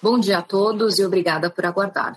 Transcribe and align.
Bom 0.00 0.16
dia 0.16 0.38
a 0.38 0.42
todos 0.42 1.00
e 1.00 1.04
obrigada 1.04 1.50
por 1.50 1.66
aguardar. 1.66 2.14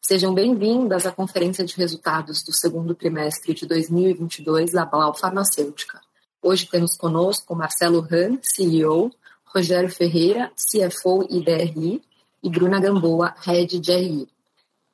Sejam 0.00 0.32
bem-vindas 0.32 1.04
à 1.04 1.12
conferência 1.12 1.62
de 1.62 1.76
resultados 1.76 2.42
do 2.42 2.54
segundo 2.54 2.94
trimestre 2.94 3.52
de 3.52 3.66
2022 3.66 4.72
da 4.72 4.86
Blau 4.86 5.12
Farmacêutica. 5.12 6.00
Hoje 6.40 6.66
temos 6.66 6.96
conosco 6.96 7.54
Marcelo 7.54 8.00
Hahn, 8.10 8.38
CEO, 8.42 9.12
Rogério 9.44 9.90
Ferreira, 9.90 10.50
CFO 10.56 11.26
e 11.28 11.44
DRI, 11.44 12.02
e 12.42 12.48
Bruna 12.48 12.80
Gamboa, 12.80 13.34
Head 13.44 13.78
de 13.78 13.92
RI. 13.92 14.28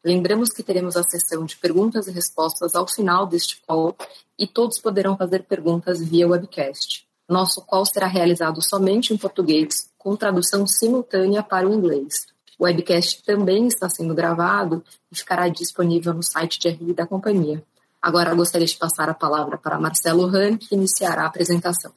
Lembramos 0.04 0.50
que 0.50 0.64
teremos 0.64 0.96
a 0.96 1.04
sessão 1.04 1.44
de 1.44 1.56
perguntas 1.56 2.08
e 2.08 2.10
respostas 2.10 2.74
ao 2.74 2.88
final 2.88 3.28
deste 3.28 3.62
call 3.64 3.96
e 4.36 4.44
todos 4.44 4.80
poderão 4.80 5.16
fazer 5.16 5.44
perguntas 5.44 6.02
via 6.02 6.26
webcast. 6.26 7.06
Nosso 7.28 7.62
call 7.62 7.86
será 7.86 8.06
realizado 8.06 8.60
somente 8.62 9.14
em 9.14 9.16
português, 9.16 9.90
com 9.96 10.14
tradução 10.14 10.66
simultânea 10.66 11.42
para 11.42 11.66
o 11.66 11.72
inglês. 11.72 12.26
O 12.58 12.64
webcast 12.64 13.24
também 13.24 13.66
está 13.66 13.88
sendo 13.88 14.14
gravado 14.14 14.84
e 15.10 15.16
ficará 15.16 15.48
disponível 15.48 16.12
no 16.12 16.22
site 16.22 16.58
de 16.58 16.68
RI 16.68 16.92
da 16.92 17.06
companhia. 17.06 17.64
Agora 18.00 18.34
gostaria 18.34 18.66
de 18.66 18.76
passar 18.76 19.08
a 19.08 19.14
palavra 19.14 19.56
para 19.56 19.80
Marcelo 19.80 20.26
Hahn, 20.26 20.58
que 20.58 20.74
iniciará 20.74 21.22
a 21.22 21.26
apresentação. 21.26 21.92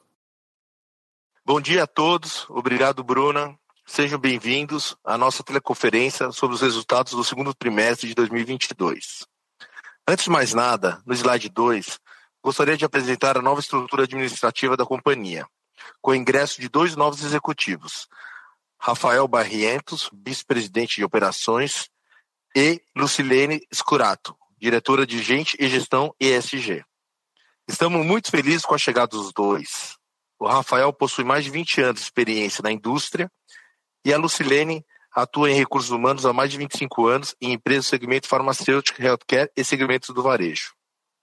Bom 1.46 1.60
dia 1.60 1.84
a 1.84 1.88
todos. 1.88 2.50
Obrigado, 2.50 3.04
Bruna. 3.04 3.54
Sejam 3.86 4.18
bem-vindos 4.18 4.96
à 5.04 5.18
nossa 5.18 5.44
teleconferência 5.44 6.32
sobre 6.32 6.56
os 6.56 6.62
resultados 6.62 7.14
do 7.14 7.24
segundo 7.24 7.54
trimestre 7.54 8.08
de 8.08 8.16
2022. 8.16 9.26
Antes 10.08 10.26
de 10.26 10.32
mais 10.32 10.54
nada, 10.54 11.02
no 11.06 11.14
slide 11.14 11.50
2, 11.50 12.00
gostaria 12.48 12.78
de 12.78 12.86
apresentar 12.86 13.38
a 13.38 13.42
nova 13.42 13.60
estrutura 13.60 14.04
administrativa 14.04 14.78
da 14.78 14.86
companhia, 14.86 15.46
com 16.02 16.12
o 16.12 16.16
ingresso 16.16 16.62
de 16.62 16.70
dois 16.70 16.96
novos 16.96 17.22
executivos, 17.22 18.08
Rafael 18.80 19.28
Barrientos, 19.28 20.10
vice-presidente 20.14 20.96
de 20.96 21.04
operações, 21.04 21.90
e 22.56 22.82
Lucilene 22.96 23.60
Scurato, 23.74 24.34
diretora 24.58 25.06
de 25.06 25.22
Gente 25.22 25.58
e 25.60 25.68
Gestão 25.68 26.16
ESG. 26.22 26.86
Estamos 27.68 28.06
muito 28.06 28.32
felizes 28.32 28.66
com 28.66 28.76
a 28.76 28.78
chegada 28.78 29.10
dos 29.10 29.34
dois. 29.34 29.98
O 30.40 30.48
Rafael 30.48 30.94
possui 30.94 31.26
mais 31.26 31.44
de 31.44 31.52
20 31.52 31.82
anos 31.82 32.00
de 32.00 32.06
experiência 32.06 32.62
na 32.64 32.72
indústria 32.72 33.30
e 34.06 34.14
a 34.14 34.18
Lucilene 34.18 34.86
atua 35.14 35.52
em 35.52 35.56
recursos 35.56 35.92
humanos 35.92 36.26
há 36.26 36.32
mais 36.32 36.50
de 36.50 36.58
25 36.58 37.08
anos 37.08 37.36
em 37.42 37.52
empresas 37.52 37.88
do 37.88 37.90
segmento 37.90 38.26
farmacêutico, 38.26 39.02
healthcare 39.02 39.52
e 39.54 39.66
segmentos 39.66 40.16
do 40.16 40.24
varejo. 40.24 40.77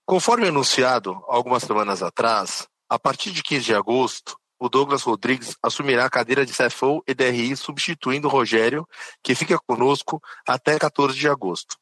Conforme 0.06 0.48
anunciado 0.48 1.24
algumas 1.28 1.62
semanas 1.62 2.02
atrás, 2.02 2.68
a 2.90 2.98
partir 2.98 3.30
de 3.32 3.42
15 3.42 3.64
de 3.64 3.74
agosto, 3.74 4.36
o 4.58 4.68
Douglas 4.68 5.02
Rodrigues 5.02 5.56
assumirá 5.62 6.04
a 6.04 6.10
cadeira 6.10 6.44
de 6.44 6.52
CFO 6.52 7.02
e 7.08 7.14
DRI, 7.14 7.56
substituindo 7.56 8.28
o 8.28 8.30
Rogério, 8.30 8.86
que 9.22 9.34
fica 9.34 9.58
conosco 9.58 10.22
até 10.46 10.78
14 10.78 11.18
de 11.18 11.26
agosto. 11.26 11.76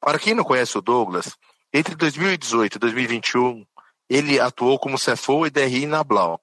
Para 0.00 0.18
quem 0.18 0.32
não 0.32 0.42
conhece 0.42 0.78
o 0.78 0.80
Douglas, 0.80 1.36
entre 1.70 1.94
2018 1.94 2.76
e 2.76 2.78
2021, 2.78 3.66
ele 4.08 4.40
atuou 4.40 4.78
como 4.78 4.98
CFO 4.98 5.46
e 5.46 5.50
DRI 5.50 5.86
na 5.86 6.02
Blau, 6.02 6.40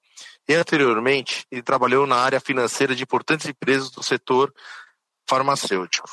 e 0.48 0.54
anteriormente, 0.54 1.44
ele 1.50 1.62
trabalhou 1.62 2.06
na 2.06 2.16
área 2.16 2.38
financeira 2.38 2.94
de 2.94 3.02
importantes 3.02 3.46
empresas 3.46 3.90
do 3.90 4.04
setor 4.04 4.54
farmacêutico. 5.28 6.08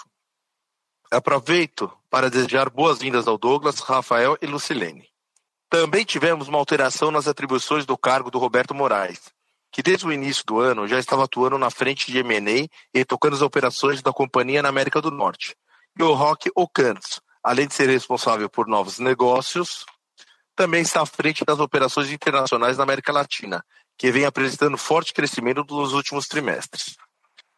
Aproveito 1.11 1.91
para 2.14 2.30
desejar 2.30 2.69
boas-vindas 2.69 3.28
ao 3.28 3.39
Douglas, 3.39 3.80
Rafael 3.80 4.38
e 4.39 4.45
Lucilene. 4.45 5.09
Também 5.67 6.06
tivemos 6.06 6.47
uma 6.47 6.59
alteração 6.59 7.09
nas 7.09 7.28
atribuições 7.28 7.88
do 7.88 7.97
cargo 7.97 8.30
do 8.30 8.38
Roberto 8.38 8.75
Moraes, 8.75 9.31
que 9.72 9.81
desde 9.81 10.06
o 10.06 10.14
início 10.14 10.44
do 10.45 10.59
ano 10.59 10.88
já 10.88 11.00
estava 11.00 11.23
atuando 11.23 11.58
na 11.58 11.72
frente 11.72 12.11
de 12.11 12.19
M&A 12.19 12.67
e 12.94 13.03
tocando 13.03 13.34
as 13.34 13.41
operações 13.41 14.03
da 14.03 14.14
companhia 14.14 14.61
na 14.61 14.69
América 14.69 15.02
do 15.02 15.09
Norte. 15.09 15.56
E 15.97 16.03
o 16.03 16.14
Roque 16.14 16.52
Ocantos, 16.56 17.19
além 17.44 17.67
de 17.67 17.73
ser 17.73 17.89
responsável 17.89 18.47
por 18.47 18.67
novos 18.67 19.00
negócios, 19.00 19.84
também 20.56 20.84
está 20.84 21.02
à 21.02 21.08
frente 21.08 21.44
das 21.44 21.58
operações 21.59 22.12
internacionais 22.12 22.78
na 22.78 22.84
América 22.84 23.12
Latina, 23.12 23.66
que 23.97 24.12
vem 24.12 24.25
apresentando 24.25 24.78
forte 24.78 25.16
crescimento 25.16 25.66
nos 25.68 25.94
últimos 25.94 26.28
trimestres. 26.28 26.96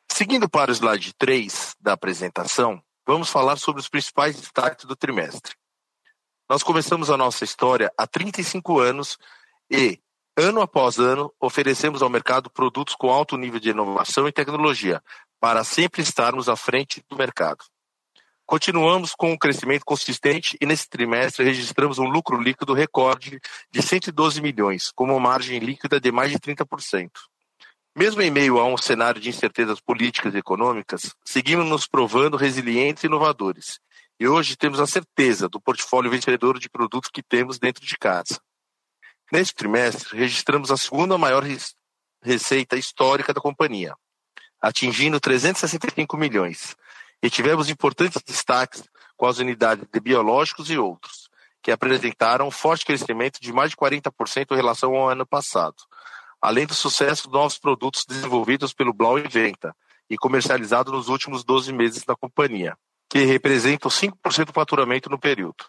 Seguindo 0.09 0.47
para 0.47 0.71
o 0.71 0.73
slide 0.73 1.11
3 1.17 1.75
da 1.81 1.91
apresentação, 1.91 2.81
vamos 3.05 3.29
falar 3.29 3.57
sobre 3.57 3.79
os 3.79 3.87
principais 3.87 4.35
destaques 4.35 4.85
do 4.85 4.95
trimestre. 4.95 5.55
Nós 6.49 6.63
começamos 6.63 7.09
a 7.09 7.17
nossa 7.17 7.43
história 7.43 7.91
há 7.97 8.05
35 8.05 8.79
anos 8.79 9.17
e, 9.69 9.99
ano 10.37 10.61
após 10.61 10.99
ano, 10.99 11.33
oferecemos 11.39 12.01
ao 12.01 12.09
mercado 12.09 12.49
produtos 12.49 12.95
com 12.95 13.11
alto 13.11 13.37
nível 13.37 13.59
de 13.59 13.69
inovação 13.69 14.27
e 14.27 14.31
tecnologia, 14.31 15.01
para 15.39 15.63
sempre 15.63 16.01
estarmos 16.01 16.47
à 16.49 16.55
frente 16.55 17.03
do 17.09 17.15
mercado. 17.15 17.63
Continuamos 18.45 19.15
com 19.15 19.31
um 19.31 19.37
crescimento 19.37 19.83
consistente 19.83 20.55
e 20.61 20.67
nesse 20.67 20.87
trimestre 20.87 21.43
registramos 21.43 21.97
um 21.97 22.05
lucro 22.05 22.39
líquido 22.39 22.73
recorde 22.73 23.39
de 23.71 23.81
112 23.81 24.39
milhões, 24.39 24.91
com 24.91 25.05
uma 25.05 25.19
margem 25.19 25.57
líquida 25.57 25.99
de 25.99 26.11
mais 26.11 26.31
de 26.31 26.37
30%. 26.37 27.09
Mesmo 27.97 28.21
em 28.21 28.29
meio 28.29 28.59
a 28.59 28.65
um 28.65 28.75
cenário 28.75 29.21
de 29.21 29.29
incertezas 29.29 29.79
políticas 29.79 30.35
e 30.35 30.37
econômicas, 30.37 31.15
seguimos 31.23 31.65
nos 31.65 31.87
provando 31.87 32.35
resilientes 32.35 33.01
e 33.03 33.07
inovadores. 33.07 33.79
E 34.19 34.27
hoje 34.27 34.57
temos 34.57 34.81
a 34.81 34.85
certeza 34.85 35.47
do 35.47 35.61
portfólio 35.61 36.11
vencedor 36.11 36.59
de 36.59 36.69
produtos 36.69 37.09
que 37.09 37.23
temos 37.23 37.57
dentro 37.57 37.85
de 37.85 37.97
casa. 37.97 38.41
Neste 39.31 39.55
trimestre, 39.55 40.17
registramos 40.17 40.71
a 40.71 40.77
segunda 40.77 41.17
maior 41.17 41.41
receita 42.21 42.75
histórica 42.75 43.33
da 43.33 43.39
companhia, 43.39 43.95
atingindo 44.61 45.17
365 45.17 46.17
milhões, 46.17 46.75
e 47.23 47.29
tivemos 47.29 47.69
importantes 47.69 48.21
destaques 48.27 48.83
com 49.15 49.25
as 49.25 49.39
unidades 49.39 49.87
de 49.89 49.99
biológicos 50.01 50.69
e 50.69 50.77
outros, 50.77 51.29
que 51.63 51.71
apresentaram 51.71 52.47
um 52.47 52.51
forte 52.51 52.85
crescimento 52.85 53.39
de 53.39 53.53
mais 53.53 53.69
de 53.69 53.77
40% 53.77 54.51
em 54.51 54.55
relação 54.55 54.93
ao 54.95 55.09
ano 55.09 55.25
passado, 55.25 55.77
além 56.45 56.67
do 56.67 56.75
sucesso 56.75 57.23
dos 57.23 57.33
novos 57.33 57.57
produtos 57.57 58.05
desenvolvidos 58.05 58.71
pelo 58.71 58.93
Blau 58.93 59.17
Inventa 59.17 59.75
e 60.07 60.15
comercializados 60.15 60.93
nos 60.93 61.07
últimos 61.07 61.43
12 61.43 61.73
meses 61.73 62.03
da 62.03 62.15
companhia, 62.15 62.77
que 63.09 63.25
representam 63.25 63.89
5% 63.89 64.45
do 64.45 64.53
faturamento 64.53 65.09
no 65.09 65.17
período. 65.17 65.65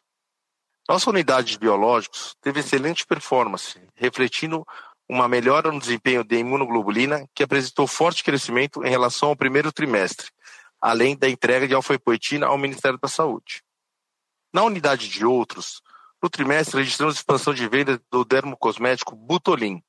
Nossa 0.87 1.09
unidade 1.09 1.53
de 1.53 1.59
biológicos 1.59 2.37
teve 2.43 2.61
excelente 2.61 3.07
performance, 3.07 3.81
refletindo 3.95 4.67
uma 5.09 5.27
melhora 5.27 5.73
no 5.73 5.81
desempenho 5.81 6.23
de 6.23 6.37
imunoglobulina, 6.37 7.27
que 7.35 7.43
apresentou 7.43 7.87
forte 7.87 8.23
crescimento 8.23 8.85
em 8.85 8.91
relação 8.91 9.31
ao 9.31 9.37
primeiro 9.37 9.73
trimestre, 9.73 10.29
além 10.79 11.17
da 11.17 11.27
entrega 11.27 11.67
de 11.67 11.73
alfa-epoetina 11.73 12.49
ao 12.49 12.59
Ministério 12.59 12.99
da 13.01 13.09
Saúde. 13.09 13.63
Na 14.53 14.63
unidade 14.63 15.09
de 15.09 15.25
outros, 15.25 15.81
no 16.23 16.29
trimestre 16.29 16.81
registramos 16.81 17.17
expansão 17.17 17.55
de 17.55 17.67
venda 17.67 17.99
do 18.11 18.27
dermocosmético 18.27 19.17
Butolin, 19.17 19.83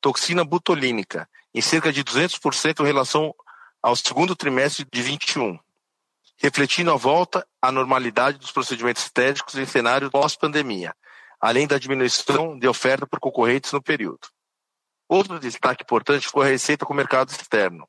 toxina 0.00 0.44
butolínica, 0.44 1.28
em 1.54 1.60
cerca 1.60 1.92
de 1.92 2.04
200% 2.04 2.80
em 2.80 2.86
relação 2.86 3.34
ao 3.82 3.96
segundo 3.96 4.36
trimestre 4.36 4.86
de 4.92 5.02
21, 5.02 5.58
refletindo 6.36 6.92
a 6.92 6.96
volta 6.96 7.46
à 7.60 7.72
normalidade 7.72 8.38
dos 8.38 8.52
procedimentos 8.52 9.04
estéticos 9.04 9.56
em 9.56 9.66
cenário 9.66 10.10
pós-pandemia, 10.10 10.94
além 11.40 11.66
da 11.66 11.78
diminuição 11.78 12.58
de 12.58 12.68
oferta 12.68 13.06
por 13.06 13.20
concorrentes 13.20 13.72
no 13.72 13.82
período. 13.82 14.28
Outro 15.08 15.38
destaque 15.40 15.82
importante 15.82 16.28
foi 16.28 16.46
a 16.46 16.50
receita 16.50 16.84
com 16.84 16.92
o 16.92 16.96
mercado 16.96 17.30
externo, 17.30 17.88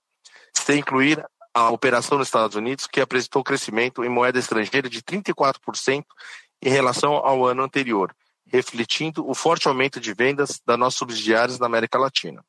sem 0.53 0.79
incluir 0.79 1.23
a 1.53 1.69
operação 1.69 2.17
nos 2.17 2.27
Estados 2.27 2.55
Unidos, 2.55 2.87
que 2.87 3.01
apresentou 3.01 3.43
crescimento 3.43 4.03
em 4.03 4.09
moeda 4.09 4.39
estrangeira 4.39 4.89
de 4.89 5.01
34% 5.01 6.05
em 6.61 6.69
relação 6.69 7.13
ao 7.13 7.45
ano 7.45 7.63
anterior, 7.63 8.15
refletindo 8.51 9.27
o 9.27 9.33
forte 9.33 9.67
aumento 9.67 9.99
de 9.99 10.13
vendas 10.13 10.61
das 10.65 10.77
nossas 10.77 10.97
subsidiárias 10.97 11.59
na 11.59 11.65
América 11.65 11.97
Latina. 11.97 12.43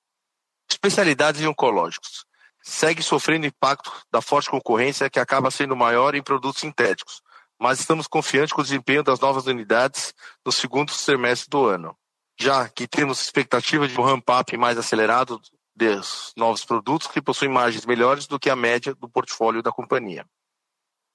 Especialidades 0.69 1.45
oncológicos. 1.45 2.25
Segue 2.63 3.03
sofrendo 3.03 3.47
impacto 3.47 3.93
da 4.11 4.21
forte 4.21 4.51
concorrência 4.51 5.11
que 5.11 5.19
acaba 5.19 5.51
sendo 5.51 5.75
maior 5.75 6.15
em 6.15 6.23
produtos 6.23 6.61
sintéticos, 6.61 7.23
mas 7.59 7.81
estamos 7.81 8.07
confiantes 8.07 8.53
com 8.53 8.61
o 8.61 8.65
desempenho 8.65 9.03
das 9.03 9.21
novas 9.21 9.47
unidades 9.47 10.15
no 10.45 10.53
segundo 10.53 10.93
semestre 10.93 11.49
do 11.51 11.67
ano, 11.67 11.97
já 12.39 12.69
que 12.69 12.87
temos 12.87 13.21
expectativa 13.21 13.89
de 13.89 13.99
um 13.99 14.05
ramp-up 14.05 14.57
mais 14.57 14.79
acelerado 14.79 15.41
dos 15.75 16.33
novos 16.37 16.65
produtos 16.65 17.09
que 17.09 17.23
possuem 17.23 17.51
margens 17.51 17.87
melhores 17.87 18.27
do 18.27 18.39
que 18.39 18.51
a 18.51 18.57
média 18.57 18.95
do 18.95 19.09
portfólio 19.09 19.63
da 19.63 19.73
companhia. 19.73 20.27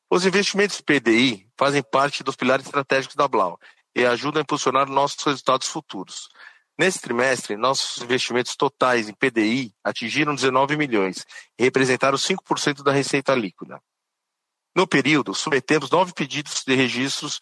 Os 0.09 0.25
investimentos 0.25 0.81
PDI 0.81 1.47
fazem 1.57 1.81
parte 1.83 2.23
dos 2.23 2.35
pilares 2.35 2.65
estratégicos 2.65 3.15
da 3.15 3.27
Blau 3.27 3.59
e 3.95 4.05
ajudam 4.05 4.41
a 4.41 4.43
impulsionar 4.43 4.89
nossos 4.89 5.23
resultados 5.23 5.67
futuros. 5.67 6.29
Nesse 6.77 6.99
trimestre, 6.99 7.55
nossos 7.55 8.03
investimentos 8.03 8.55
totais 8.55 9.07
em 9.07 9.13
PDI 9.13 9.73
atingiram 9.81 10.35
19 10.35 10.75
milhões 10.75 11.25
e 11.57 11.63
representaram 11.63 12.17
5% 12.17 12.83
da 12.83 12.91
receita 12.91 13.33
líquida. 13.33 13.79
No 14.75 14.85
período, 14.85 15.33
submetemos 15.33 15.89
nove 15.89 16.11
pedidos 16.11 16.63
de 16.65 16.75
registros 16.75 17.39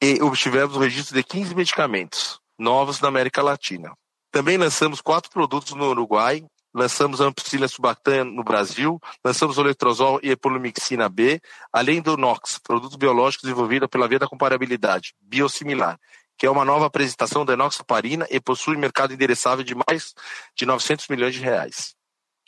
e 0.00 0.22
obtivemos 0.22 0.76
o 0.76 0.78
registro 0.80 1.16
de 1.16 1.24
15 1.24 1.52
medicamentos 1.54 2.38
novos 2.56 3.00
na 3.00 3.08
América 3.08 3.42
Latina. 3.42 3.92
Também 4.30 4.56
lançamos 4.56 5.00
quatro 5.00 5.30
produtos 5.30 5.72
no 5.72 5.88
Uruguai 5.90 6.44
lançamos 6.74 7.20
a 7.20 7.26
ampicilina 7.26 7.68
subactânia 7.68 8.24
no 8.24 8.42
Brasil, 8.42 9.00
lançamos 9.24 9.56
o 9.56 9.62
letrozol 9.62 10.18
e 10.22 10.30
epolumixina 10.30 11.08
B, 11.08 11.40
além 11.72 12.02
do 12.02 12.16
NOx, 12.16 12.58
produto 12.58 12.98
biológico 12.98 13.42
desenvolvido 13.42 13.88
pela 13.88 14.08
via 14.08 14.18
da 14.18 14.26
comparabilidade, 14.26 15.14
biosimilar, 15.20 15.98
que 16.36 16.46
é 16.46 16.50
uma 16.50 16.64
nova 16.64 16.86
apresentação 16.86 17.44
da 17.44 17.52
enoxaparina 17.52 18.26
e 18.28 18.40
possui 18.40 18.76
mercado 18.76 19.14
endereçável 19.14 19.64
de 19.64 19.74
mais 19.74 20.12
de 20.56 20.66
900 20.66 21.06
milhões 21.08 21.34
de 21.34 21.40
reais. 21.40 21.94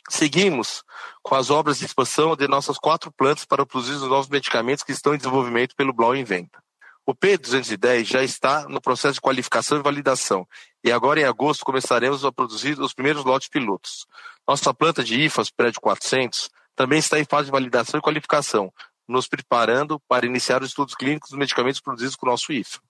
Seguimos 0.09 0.83
com 1.21 1.35
as 1.35 1.49
obras 1.49 1.79
de 1.79 1.85
expansão 1.85 2.35
de 2.35 2.47
nossas 2.47 2.77
quatro 2.77 3.11
plantas 3.11 3.45
para 3.45 3.65
produzir 3.65 3.93
os 3.93 4.03
novos 4.03 4.29
medicamentos 4.29 4.83
que 4.83 4.91
estão 4.91 5.13
em 5.13 5.17
desenvolvimento 5.17 5.75
pelo 5.75 5.93
Blau 5.93 6.15
Inventa. 6.15 6.61
O 7.09 7.15
P210 7.15 8.03
já 8.03 8.21
está 8.21 8.67
no 8.67 8.81
processo 8.81 9.13
de 9.13 9.21
qualificação 9.21 9.77
e 9.77 9.81
validação, 9.81 10.45
e 10.83 10.91
agora 10.91 11.21
em 11.21 11.23
agosto 11.23 11.63
começaremos 11.63 12.25
a 12.25 12.33
produzir 12.33 12.77
os 12.81 12.93
primeiros 12.93 13.23
lotes 13.23 13.47
pilotos. 13.47 14.05
Nossa 14.45 14.73
planta 14.73 15.01
de 15.01 15.17
IFAS, 15.21 15.49
prédio 15.49 15.79
400, 15.79 16.49
também 16.75 16.99
está 16.99 17.17
em 17.17 17.23
fase 17.23 17.45
de 17.45 17.51
validação 17.53 17.97
e 17.97 18.01
qualificação, 18.01 18.73
nos 19.07 19.25
preparando 19.25 20.01
para 20.01 20.25
iniciar 20.25 20.61
os 20.61 20.67
estudos 20.67 20.95
clínicos 20.95 21.29
dos 21.29 21.39
medicamentos 21.39 21.79
produzidos 21.79 22.17
com 22.17 22.25
o 22.25 22.29
nosso 22.29 22.51
IFA. 22.51 22.81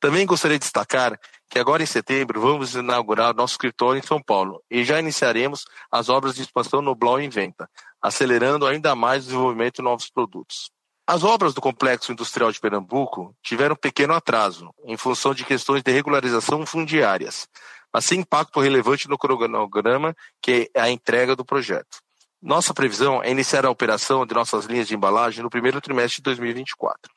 Também 0.00 0.26
gostaria 0.26 0.58
de 0.58 0.64
destacar 0.64 1.16
que 1.48 1.60
agora 1.60 1.80
em 1.80 1.86
setembro 1.86 2.40
vamos 2.40 2.74
inaugurar 2.74 3.36
nosso 3.36 3.54
escritório 3.54 4.00
em 4.00 4.04
São 4.04 4.20
Paulo 4.20 4.60
e 4.68 4.82
já 4.82 4.98
iniciaremos 4.98 5.64
as 5.92 6.08
obras 6.08 6.34
de 6.34 6.42
expansão 6.42 6.82
no 6.82 6.96
Blau 6.96 7.20
Inventa, 7.20 7.70
acelerando 8.02 8.66
ainda 8.66 8.96
mais 8.96 9.22
o 9.22 9.26
desenvolvimento 9.26 9.76
de 9.76 9.82
novos 9.82 10.10
produtos. 10.10 10.72
As 11.10 11.24
obras 11.24 11.52
do 11.52 11.60
Complexo 11.60 12.12
Industrial 12.12 12.52
de 12.52 12.60
Pernambuco 12.60 13.34
tiveram 13.42 13.74
pequeno 13.74 14.14
atraso, 14.14 14.72
em 14.84 14.96
função 14.96 15.34
de 15.34 15.44
questões 15.44 15.82
de 15.82 15.90
regularização 15.90 16.64
fundiárias, 16.64 17.48
mas 17.92 18.04
sem 18.04 18.20
impacto 18.20 18.60
relevante 18.60 19.08
no 19.08 19.18
cronograma, 19.18 20.14
que 20.40 20.70
é 20.72 20.80
a 20.80 20.88
entrega 20.88 21.34
do 21.34 21.44
projeto. 21.44 21.98
Nossa 22.40 22.72
previsão 22.72 23.20
é 23.24 23.28
iniciar 23.32 23.66
a 23.66 23.70
operação 23.70 24.24
de 24.24 24.32
nossas 24.32 24.66
linhas 24.66 24.86
de 24.86 24.94
embalagem 24.94 25.42
no 25.42 25.50
primeiro 25.50 25.80
trimestre 25.80 26.18
de 26.18 26.22
2024. 26.22 27.12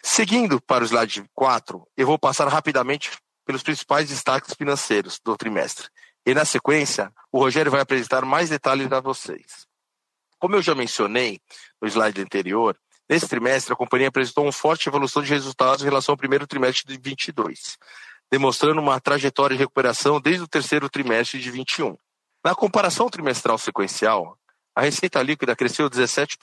Seguindo 0.00 0.62
para 0.62 0.84
o 0.84 0.86
slide 0.86 1.24
4, 1.34 1.84
eu 1.96 2.06
vou 2.06 2.16
passar 2.16 2.46
rapidamente 2.46 3.10
pelos 3.44 3.64
principais 3.64 4.08
destaques 4.08 4.54
financeiros 4.54 5.18
do 5.24 5.36
trimestre. 5.36 5.88
E 6.24 6.32
na 6.32 6.44
sequência, 6.44 7.12
o 7.32 7.40
Rogério 7.40 7.72
vai 7.72 7.80
apresentar 7.80 8.24
mais 8.24 8.50
detalhes 8.50 8.92
a 8.92 9.00
vocês. 9.00 9.66
Como 10.38 10.54
eu 10.54 10.62
já 10.62 10.76
mencionei 10.76 11.40
no 11.82 11.88
slide 11.88 12.22
anterior, 12.22 12.78
Nesse 13.10 13.26
trimestre, 13.26 13.72
a 13.72 13.76
companhia 13.76 14.06
apresentou 14.06 14.44
uma 14.44 14.52
forte 14.52 14.88
evolução 14.88 15.20
de 15.20 15.28
resultados 15.28 15.82
em 15.82 15.86
relação 15.86 16.12
ao 16.12 16.16
primeiro 16.16 16.46
trimestre 16.46 16.86
de 16.86 16.96
2022, 16.96 17.76
demonstrando 18.30 18.80
uma 18.80 19.00
trajetória 19.00 19.56
de 19.56 19.60
recuperação 19.60 20.20
desde 20.20 20.44
o 20.44 20.46
terceiro 20.46 20.88
trimestre 20.88 21.40
de 21.40 21.46
2021. 21.46 21.96
Na 22.44 22.54
comparação 22.54 23.10
trimestral 23.10 23.58
sequencial, 23.58 24.38
a 24.76 24.82
receita 24.82 25.20
líquida 25.24 25.56
cresceu 25.56 25.90
17%, 25.90 26.36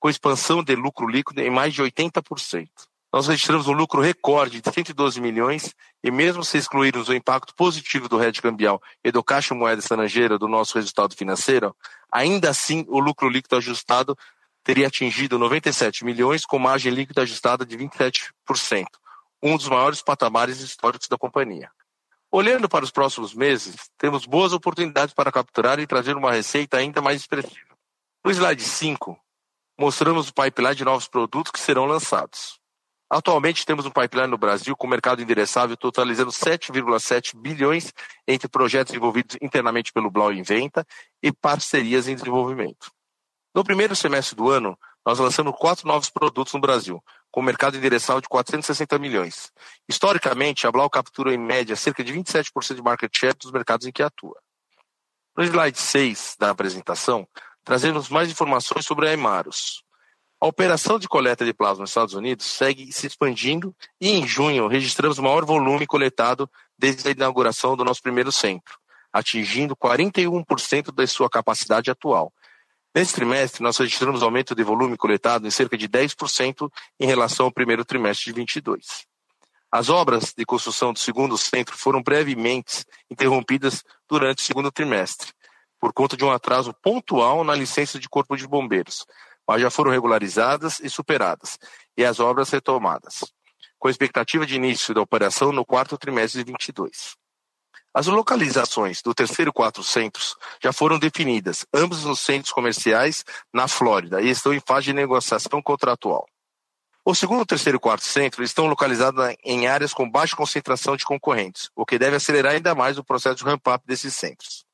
com 0.00 0.10
expansão 0.10 0.60
de 0.60 0.74
lucro 0.74 1.06
líquido 1.06 1.40
em 1.40 1.50
mais 1.50 1.72
de 1.72 1.80
80%. 1.80 2.66
Nós 3.12 3.28
registramos 3.28 3.68
um 3.68 3.72
lucro 3.72 4.02
recorde 4.02 4.60
de 4.60 4.68
112 4.68 5.20
milhões 5.20 5.72
e 6.02 6.10
mesmo 6.10 6.44
se 6.44 6.58
excluirmos 6.58 7.08
o 7.08 7.14
impacto 7.14 7.54
positivo 7.54 8.08
do 8.08 8.20
hedge 8.20 8.42
cambial 8.42 8.82
e 9.04 9.12
do 9.12 9.22
caixa 9.22 9.54
moeda 9.54 9.80
estrangeira 9.80 10.36
do 10.36 10.48
nosso 10.48 10.74
resultado 10.74 11.14
financeiro, 11.14 11.74
ainda 12.10 12.50
assim 12.50 12.84
o 12.88 12.98
lucro 12.98 13.28
líquido 13.28 13.56
ajustado 13.56 14.18
teria 14.66 14.88
atingido 14.88 15.38
97 15.38 16.04
milhões 16.04 16.44
com 16.44 16.58
margem 16.58 16.92
líquida 16.92 17.22
ajustada 17.22 17.64
de 17.64 17.78
27%, 17.78 18.32
um 19.40 19.56
dos 19.56 19.68
maiores 19.68 20.02
patamares 20.02 20.58
históricos 20.58 21.06
da 21.06 21.16
companhia. 21.16 21.70
Olhando 22.32 22.68
para 22.68 22.84
os 22.84 22.90
próximos 22.90 23.32
meses, 23.32 23.76
temos 23.96 24.26
boas 24.26 24.52
oportunidades 24.52 25.14
para 25.14 25.30
capturar 25.30 25.78
e 25.78 25.86
trazer 25.86 26.16
uma 26.16 26.32
receita 26.32 26.78
ainda 26.78 27.00
mais 27.00 27.20
expressiva. 27.20 27.76
No 28.24 28.30
slide 28.32 28.64
5, 28.64 29.16
mostramos 29.78 30.30
o 30.30 30.34
pipeline 30.34 30.74
de 30.74 30.84
novos 30.84 31.06
produtos 31.06 31.52
que 31.52 31.60
serão 31.60 31.86
lançados. 31.86 32.58
Atualmente 33.08 33.64
temos 33.64 33.86
um 33.86 33.90
pipeline 33.90 34.26
no 34.26 34.36
Brasil 34.36 34.76
com 34.76 34.88
mercado 34.88 35.22
endereçável 35.22 35.76
totalizando 35.76 36.32
7,7 36.32 37.40
bilhões 37.40 37.92
entre 38.26 38.48
projetos 38.48 38.92
envolvidos 38.92 39.36
internamente 39.40 39.92
pelo 39.92 40.10
Blau 40.10 40.32
Inventa 40.32 40.84
e 41.22 41.30
parcerias 41.30 42.08
em 42.08 42.16
desenvolvimento. 42.16 42.95
No 43.56 43.64
primeiro 43.64 43.96
semestre 43.96 44.36
do 44.36 44.50
ano, 44.50 44.78
nós 45.02 45.18
lançamos 45.18 45.56
quatro 45.58 45.88
novos 45.88 46.10
produtos 46.10 46.52
no 46.52 46.60
Brasil, 46.60 47.02
com 47.30 47.40
mercado 47.40 47.74
endereçável 47.74 48.20
de 48.20 48.28
460 48.28 48.98
milhões. 48.98 49.50
Historicamente, 49.88 50.66
a 50.66 50.70
Blau 50.70 50.90
captura 50.90 51.32
em 51.32 51.38
média 51.38 51.74
cerca 51.74 52.04
de 52.04 52.12
27% 52.12 52.74
de 52.74 52.82
market 52.82 53.10
share 53.16 53.34
dos 53.40 53.50
mercados 53.50 53.86
em 53.86 53.92
que 53.92 54.02
atua. 54.02 54.38
No 55.34 55.42
slide 55.42 55.78
6 55.78 56.36
da 56.38 56.50
apresentação, 56.50 57.26
trazemos 57.64 58.10
mais 58.10 58.30
informações 58.30 58.84
sobre 58.84 59.08
a 59.08 59.14
Emaros. 59.14 59.82
A 60.38 60.46
operação 60.46 60.98
de 60.98 61.08
coleta 61.08 61.42
de 61.42 61.54
plasma 61.54 61.80
nos 61.80 61.90
Estados 61.90 62.12
Unidos 62.12 62.44
segue 62.44 62.92
se 62.92 63.06
expandindo 63.06 63.74
e 63.98 64.10
em 64.10 64.26
junho 64.26 64.68
registramos 64.68 65.16
o 65.16 65.22
maior 65.22 65.46
volume 65.46 65.86
coletado 65.86 66.46
desde 66.78 67.08
a 67.08 67.12
inauguração 67.12 67.74
do 67.74 67.86
nosso 67.86 68.02
primeiro 68.02 68.30
centro, 68.30 68.76
atingindo 69.10 69.74
41% 69.74 70.92
da 70.94 71.06
sua 71.06 71.30
capacidade 71.30 71.90
atual, 71.90 72.30
Nesse 72.96 73.12
trimestre, 73.12 73.62
nós 73.62 73.76
registramos 73.76 74.22
aumento 74.22 74.54
de 74.54 74.62
volume 74.62 74.96
coletado 74.96 75.46
em 75.46 75.50
cerca 75.50 75.76
de 75.76 75.86
10% 75.86 76.72
em 76.98 77.06
relação 77.06 77.44
ao 77.44 77.52
primeiro 77.52 77.84
trimestre 77.84 78.32
de 78.32 78.40
22. 78.40 79.04
As 79.70 79.90
obras 79.90 80.32
de 80.34 80.46
construção 80.46 80.94
do 80.94 80.98
segundo 80.98 81.36
centro 81.36 81.76
foram 81.76 82.02
brevemente 82.02 82.86
interrompidas 83.10 83.84
durante 84.08 84.38
o 84.38 84.46
segundo 84.46 84.72
trimestre, 84.72 85.30
por 85.78 85.92
conta 85.92 86.16
de 86.16 86.24
um 86.24 86.30
atraso 86.30 86.72
pontual 86.72 87.44
na 87.44 87.54
licença 87.54 87.98
de 87.98 88.08
Corpo 88.08 88.34
de 88.34 88.48
Bombeiros, 88.48 89.04
mas 89.46 89.60
já 89.60 89.68
foram 89.68 89.90
regularizadas 89.90 90.80
e 90.80 90.88
superadas, 90.88 91.58
e 91.98 92.02
as 92.02 92.18
obras 92.18 92.48
retomadas, 92.48 93.30
com 93.78 93.90
expectativa 93.90 94.46
de 94.46 94.56
início 94.56 94.94
da 94.94 95.02
operação 95.02 95.52
no 95.52 95.66
quarto 95.66 95.98
trimestre 95.98 96.42
de 96.42 96.50
22. 96.50 97.14
As 97.96 98.08
localizações 98.08 99.00
do 99.00 99.14
terceiro 99.14 99.48
e 99.48 99.54
quatro 99.54 99.82
centros 99.82 100.36
já 100.62 100.70
foram 100.70 100.98
definidas, 100.98 101.64
ambos 101.72 102.04
nos 102.04 102.20
centros 102.20 102.52
comerciais 102.52 103.24
na 103.50 103.66
Flórida, 103.66 104.20
e 104.20 104.28
estão 104.28 104.52
em 104.52 104.60
fase 104.60 104.88
de 104.88 104.92
negociação 104.92 105.62
contratual. 105.62 106.26
O 107.02 107.14
segundo, 107.14 107.46
terceiro 107.46 107.78
e 107.78 107.80
quarto 107.80 108.04
centro 108.04 108.44
estão 108.44 108.66
localizados 108.66 109.34
em 109.42 109.66
áreas 109.66 109.94
com 109.94 110.10
baixa 110.10 110.36
concentração 110.36 110.94
de 110.94 111.06
concorrentes, 111.06 111.70
o 111.74 111.86
que 111.86 111.98
deve 111.98 112.16
acelerar 112.16 112.52
ainda 112.52 112.74
mais 112.74 112.98
o 112.98 113.02
processo 113.02 113.36
de 113.36 113.44
ramp-up 113.44 113.82
desses 113.86 114.14
centros. 114.14 114.66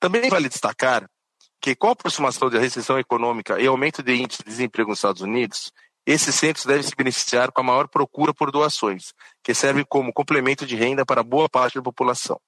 Também 0.00 0.30
vale 0.30 0.48
destacar 0.48 1.04
que, 1.60 1.74
com 1.74 1.88
a 1.88 1.92
aproximação 1.92 2.48
da 2.48 2.58
recessão 2.58 2.98
econômica 2.98 3.60
e 3.60 3.66
aumento 3.66 4.02
de 4.02 4.14
índice 4.14 4.42
de 4.42 4.48
desemprego 4.48 4.88
nos 4.88 5.00
Estados 5.00 5.20
Unidos, 5.20 5.70
esses 6.06 6.34
centros 6.34 6.64
devem 6.64 6.82
se 6.82 6.96
beneficiar 6.96 7.52
com 7.52 7.60
a 7.60 7.64
maior 7.64 7.88
procura 7.88 8.32
por 8.32 8.50
doações, 8.50 9.12
que 9.42 9.52
servem 9.52 9.84
como 9.86 10.14
complemento 10.14 10.64
de 10.64 10.76
renda 10.76 11.04
para 11.04 11.22
boa 11.22 11.46
parte 11.46 11.74
da 11.74 11.82
população. 11.82 12.40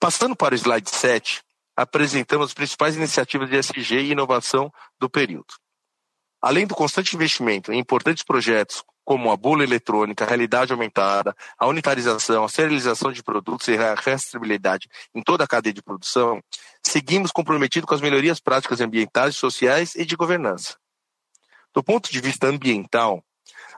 Passando 0.00 0.36
para 0.36 0.54
o 0.54 0.56
slide 0.56 0.88
7, 0.88 1.42
apresentamos 1.76 2.48
as 2.48 2.54
principais 2.54 2.94
iniciativas 2.94 3.50
de 3.50 3.56
SG 3.56 3.96
e 4.00 4.12
inovação 4.12 4.72
do 4.98 5.10
período. 5.10 5.54
Além 6.40 6.68
do 6.68 6.74
constante 6.74 7.16
investimento 7.16 7.72
em 7.72 7.80
importantes 7.80 8.22
projetos 8.22 8.84
como 9.04 9.32
a 9.32 9.36
bula 9.36 9.64
eletrônica, 9.64 10.24
a 10.24 10.28
realidade 10.28 10.72
aumentada, 10.72 11.34
a 11.58 11.66
unitarização, 11.66 12.44
a 12.44 12.48
serialização 12.48 13.10
de 13.10 13.24
produtos 13.24 13.66
e 13.66 13.76
a 13.76 13.94
rastreabilidade 13.94 14.86
em 15.12 15.22
toda 15.22 15.42
a 15.42 15.48
cadeia 15.48 15.72
de 15.72 15.82
produção, 15.82 16.40
seguimos 16.80 17.32
comprometidos 17.32 17.88
com 17.88 17.94
as 17.94 18.00
melhorias 18.00 18.38
práticas 18.38 18.80
ambientais, 18.80 19.34
sociais 19.34 19.96
e 19.96 20.04
de 20.04 20.14
governança. 20.14 20.76
Do 21.74 21.82
ponto 21.82 22.12
de 22.12 22.20
vista 22.20 22.46
ambiental, 22.46 23.24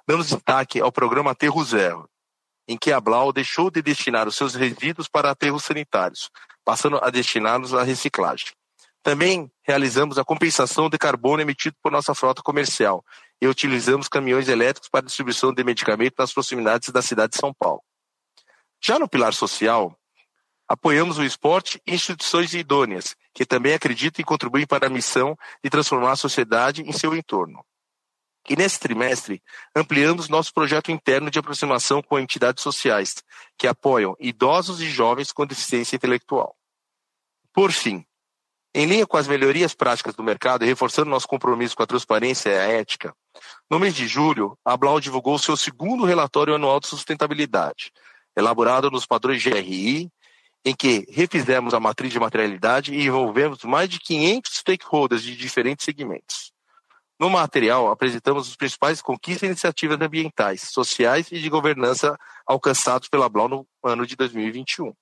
damos 0.07 0.29
destaque 0.29 0.81
ao 0.81 0.93
programa 0.93 1.31
Aterro 1.31 1.65
Zero, 1.65 2.11
em 2.69 2.76
que 2.76 2.93
a 2.93 3.00
Blau 3.00 3.33
deixou 3.33 3.71
de 3.71 3.83
destinar 3.83 4.29
os 4.29 4.37
seus 4.37 4.55
resíduos 4.55 5.09
para 5.09 5.31
aterros 5.31 5.64
sanitários, 5.64 6.31
passando 6.64 6.99
a 7.02 7.11
destiná-los 7.11 7.75
à 7.75 7.83
reciclagem. 7.83 8.49
Também 9.02 9.50
realizamos 9.62 10.19
a 10.19 10.25
compensação 10.25 10.90
de 10.90 10.99
carbono 10.99 11.43
emitido 11.43 11.76
por 11.83 11.90
nossa 11.90 12.14
frota 12.14 12.43
comercial 12.43 13.05
e 13.40 13.49
utilizamos 13.49 14.09
caminhões 14.09 14.49
elétricos 14.49 14.90
para 14.90 15.07
distribuição 15.07 15.55
de 15.55 15.64
medicamentos 15.64 16.17
nas 16.19 16.33
proximidades 16.33 16.90
da 16.90 17.00
cidade 17.00 17.33
de 17.33 17.38
São 17.38 17.55
Paulo. 17.55 17.83
Já 18.83 18.99
no 18.99 19.09
pilar 19.09 19.33
social, 19.33 19.97
apoiamos 20.69 21.19
o 21.19 21.25
esporte 21.25 21.81
e 21.87 21.95
instituições 21.95 22.55
idôneas, 22.55 23.17
que 23.35 23.47
também 23.47 23.75
acreditam 23.75 24.23
e 24.23 24.25
contribuem 24.25 24.67
para 24.67 24.87
a 24.87 24.90
missão 24.90 25.37
de 25.64 25.71
transformar 25.71 26.12
a 26.12 26.17
sociedade 26.17 26.83
em 26.83 26.93
seu 26.93 27.14
entorno. 27.14 27.64
E 28.49 28.56
nesse 28.56 28.80
trimestre, 28.80 29.42
ampliamos 29.76 30.28
nosso 30.28 30.52
projeto 30.52 30.90
interno 30.90 31.30
de 31.30 31.38
aproximação 31.38 32.02
com 32.02 32.18
entidades 32.18 32.62
sociais, 32.62 33.16
que 33.56 33.66
apoiam 33.66 34.16
idosos 34.18 34.80
e 34.80 34.88
jovens 34.88 35.30
com 35.30 35.47
deficiência 35.47 35.97
intelectual. 35.97 36.56
Por 37.52 37.70
fim, 37.70 38.04
em 38.75 38.87
linha 38.87 39.06
com 39.06 39.16
as 39.16 39.26
melhorias 39.26 39.75
práticas 39.75 40.14
do 40.14 40.23
mercado 40.23 40.64
e 40.64 40.68
reforçando 40.68 41.11
nosso 41.11 41.26
compromisso 41.26 41.76
com 41.76 41.82
a 41.82 41.87
transparência 41.87 42.50
e 42.50 42.59
a 42.59 42.68
ética, 42.80 43.14
no 43.70 43.78
mês 43.78 43.94
de 43.94 44.06
julho, 44.06 44.56
a 44.64 44.76
Blau 44.76 45.00
divulgou 45.00 45.38
seu 45.38 45.56
segundo 45.56 46.04
relatório 46.04 46.54
anual 46.54 46.80
de 46.80 46.87
sustentabilidade, 46.87 47.92
elaborado 48.37 48.90
nos 48.90 49.06
padrões 49.06 49.42
GRI 49.42 50.11
em 50.64 50.75
que 50.75 51.06
refizemos 51.09 51.73
a 51.75 51.80
matriz 51.80 52.12
de 52.12 52.20
materialidade 52.20 52.94
e 52.94 53.06
envolvemos 53.06 53.64
mais 53.64 53.88
de 53.88 53.99
500 53.99 54.52
stakeholders 54.52 55.23
de 55.23 55.37
diferentes 55.37 55.85
segmentos. 55.85 56.52
No 57.21 57.29
material, 57.29 57.91
apresentamos 57.91 58.49
os 58.49 58.57
principais 58.57 59.03
conquistas 59.03 59.43
e 59.43 59.47
iniciativas 59.53 60.00
ambientais, 60.00 60.62
sociais 60.62 61.31
e 61.31 61.39
de 61.39 61.50
governança 61.50 62.19
alcançados 62.47 63.11
pela 63.11 63.29
Blau 63.29 63.47
no 63.47 63.69
ano 63.85 64.07
de 64.07 64.17
2021. 64.17 64.95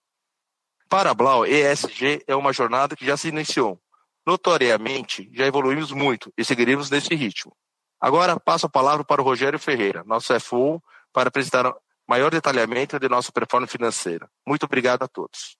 Para 0.88 1.12
a 1.12 1.14
Blau, 1.14 1.46
ESG 1.46 2.24
é 2.26 2.34
uma 2.34 2.52
jornada 2.52 2.96
que 2.96 3.06
já 3.06 3.16
se 3.16 3.28
iniciou. 3.28 3.80
Notoriamente, 4.26 5.30
já 5.32 5.46
evoluímos 5.46 5.92
muito 5.92 6.32
e 6.36 6.44
seguiremos 6.44 6.90
nesse 6.90 7.14
ritmo. 7.14 7.56
Agora, 8.00 8.40
passo 8.40 8.66
a 8.66 8.68
palavra 8.68 9.04
para 9.04 9.22
o 9.22 9.24
Rogério 9.24 9.58
Ferreira, 9.60 10.02
nosso 10.02 10.38
FO, 10.40 10.82
para 11.12 11.28
apresentar 11.28 11.72
maior 12.04 12.32
detalhamento 12.32 12.98
de 12.98 13.08
nossa 13.08 13.30
performance 13.30 13.70
financeira. 13.70 14.28
Muito 14.44 14.64
obrigado 14.64 15.04
a 15.04 15.08
todos. 15.08 15.56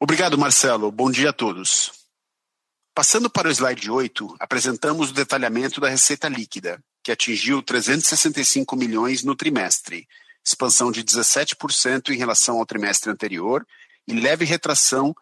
Obrigado, 0.00 0.36
Marcelo. 0.36 0.90
Bom 0.90 1.08
dia 1.08 1.30
a 1.30 1.32
todos. 1.32 2.03
Passando 2.94 3.28
para 3.28 3.48
o 3.48 3.50
slide 3.50 3.90
8, 3.90 4.36
apresentamos 4.38 5.10
o 5.10 5.14
detalhamento 5.14 5.80
da 5.80 5.88
receita 5.88 6.28
líquida, 6.28 6.80
que 7.02 7.10
atingiu 7.10 7.60
365 7.60 8.76
milhões 8.76 9.24
no 9.24 9.34
trimestre, 9.34 10.06
expansão 10.46 10.92
de 10.92 11.02
17% 11.02 12.10
em 12.10 12.16
relação 12.16 12.58
ao 12.58 12.64
trimestre 12.64 13.10
anterior 13.10 13.66
e 14.06 14.12
leve 14.12 14.44
retração 14.44 15.12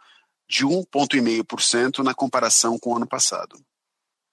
de 0.47 0.67
1,5% 0.67 2.05
na 2.05 2.13
comparação 2.13 2.79
com 2.79 2.93
o 2.93 2.97
ano 2.97 3.07
passado. 3.07 3.59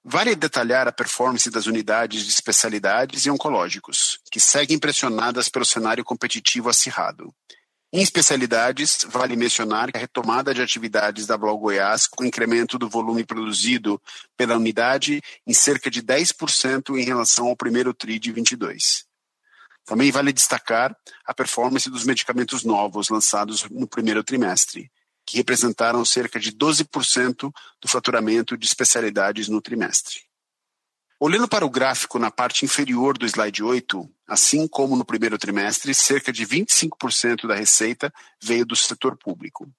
Vale 0.04 0.36
detalhar 0.36 0.86
a 0.90 0.92
performance 0.92 1.50
das 1.50 1.66
unidades 1.66 2.26
de 2.26 2.32
especialidades 2.32 3.26
e 3.26 3.30
oncológicos, 3.30 4.20
que 4.30 4.40
seguem 4.40 4.78
pressionadas 4.78 5.48
pelo 5.48 5.66
cenário 5.66 6.04
competitivo 6.04 6.68
acirrado. 6.68 7.34
Em 7.92 8.02
especialidades, 8.02 9.04
vale 9.10 9.36
mencionar 9.36 9.92
que 9.92 9.98
a 9.98 10.02
retomada 10.02 10.54
de 10.54 10.62
atividades 10.62 11.26
da 11.26 11.36
Blau 11.36 11.58
Goiás, 11.58 12.06
com 12.06 12.24
incremento 12.24 12.78
do 12.78 12.88
volume 12.88 13.26
produzido 13.26 14.00
pela 14.38 14.56
unidade 14.56 15.20
em 15.48 15.54
cerca 15.56 15.90
de 15.90 16.04
10% 16.04 16.96
em 16.96 17.04
relação 17.04 17.48
ao 17.48 17.58
primeiro 17.58 17.92
TRI 17.92 18.20
de 18.20 18.32
22. 18.32 19.06
Também 19.86 20.12
vale 20.12 20.32
destacar 20.32 20.96
a 21.26 21.34
performance 21.34 21.90
dos 21.90 22.06
medicamentos 22.06 22.64
novos 22.64 23.10
lançados 23.10 23.68
no 23.72 23.88
primeiro 23.88 24.24
trimestre, 24.24 24.92
que 25.26 25.38
representaram 25.38 26.06
cerca 26.06 26.40
de 26.40 26.52
12% 26.52 27.52
do 27.82 27.88
faturamento 27.88 28.56
de 28.56 28.68
especialidades 28.68 29.48
no 29.48 29.60
trimestre. 29.60 30.29
Olhando 31.22 31.50
para 31.50 31.66
o 31.66 31.70
gráfico 31.70 32.18
na 32.18 32.32
parte 32.32 32.64
inferior 32.64 33.18
do 33.18 33.26
slide 33.26 33.62
8, 33.62 34.10
assim 34.26 34.66
como 34.66 34.96
no 34.96 35.04
primeiro 35.04 35.38
trimestre, 35.38 35.94
cerca 35.94 36.32
de 36.32 36.48
25% 36.48 37.46
da 37.46 37.56
receita 37.56 38.14
veio 38.42 38.66
do 38.66 38.74
setor 38.74 39.18
público. 39.18 39.70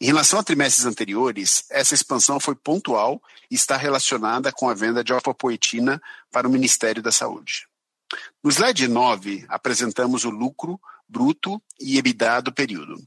Em 0.00 0.06
relação 0.06 0.38
a 0.38 0.44
trimestres 0.44 0.86
anteriores, 0.86 1.64
essa 1.68 1.94
expansão 1.94 2.38
foi 2.38 2.54
pontual 2.54 3.20
e 3.50 3.56
está 3.56 3.76
relacionada 3.76 4.52
com 4.52 4.68
a 4.68 4.74
venda 4.74 5.02
de 5.02 5.12
alfapoetina 5.12 6.00
para 6.30 6.46
o 6.46 6.50
Ministério 6.50 7.02
da 7.02 7.10
Saúde. 7.10 7.66
No 8.40 8.48
slide 8.48 8.86
9, 8.86 9.46
apresentamos 9.48 10.24
o 10.24 10.30
lucro 10.30 10.80
bruto 11.08 11.60
e 11.80 11.98
EBITDA 11.98 12.40
do 12.40 12.52
período. 12.52 13.02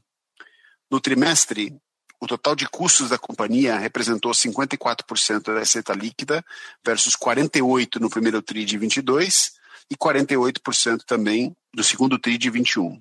No 0.90 1.00
trimestre, 1.00 1.74
o 2.20 2.26
total 2.26 2.54
de 2.54 2.68
custos 2.68 3.10
da 3.10 3.18
companhia 3.18 3.78
representou 3.78 4.32
54% 4.32 5.52
da 5.52 5.60
receita 5.60 5.92
líquida 5.92 6.44
versus 6.84 7.16
48% 7.16 8.00
no 8.00 8.10
primeiro 8.10 8.42
TRI 8.42 8.64
de 8.64 8.76
22 8.76 9.52
e 9.90 9.96
48% 9.96 11.02
também 11.06 11.56
no 11.74 11.84
segundo 11.84 12.18
TRI 12.18 12.36
de 12.36 12.50
21. 12.50 13.00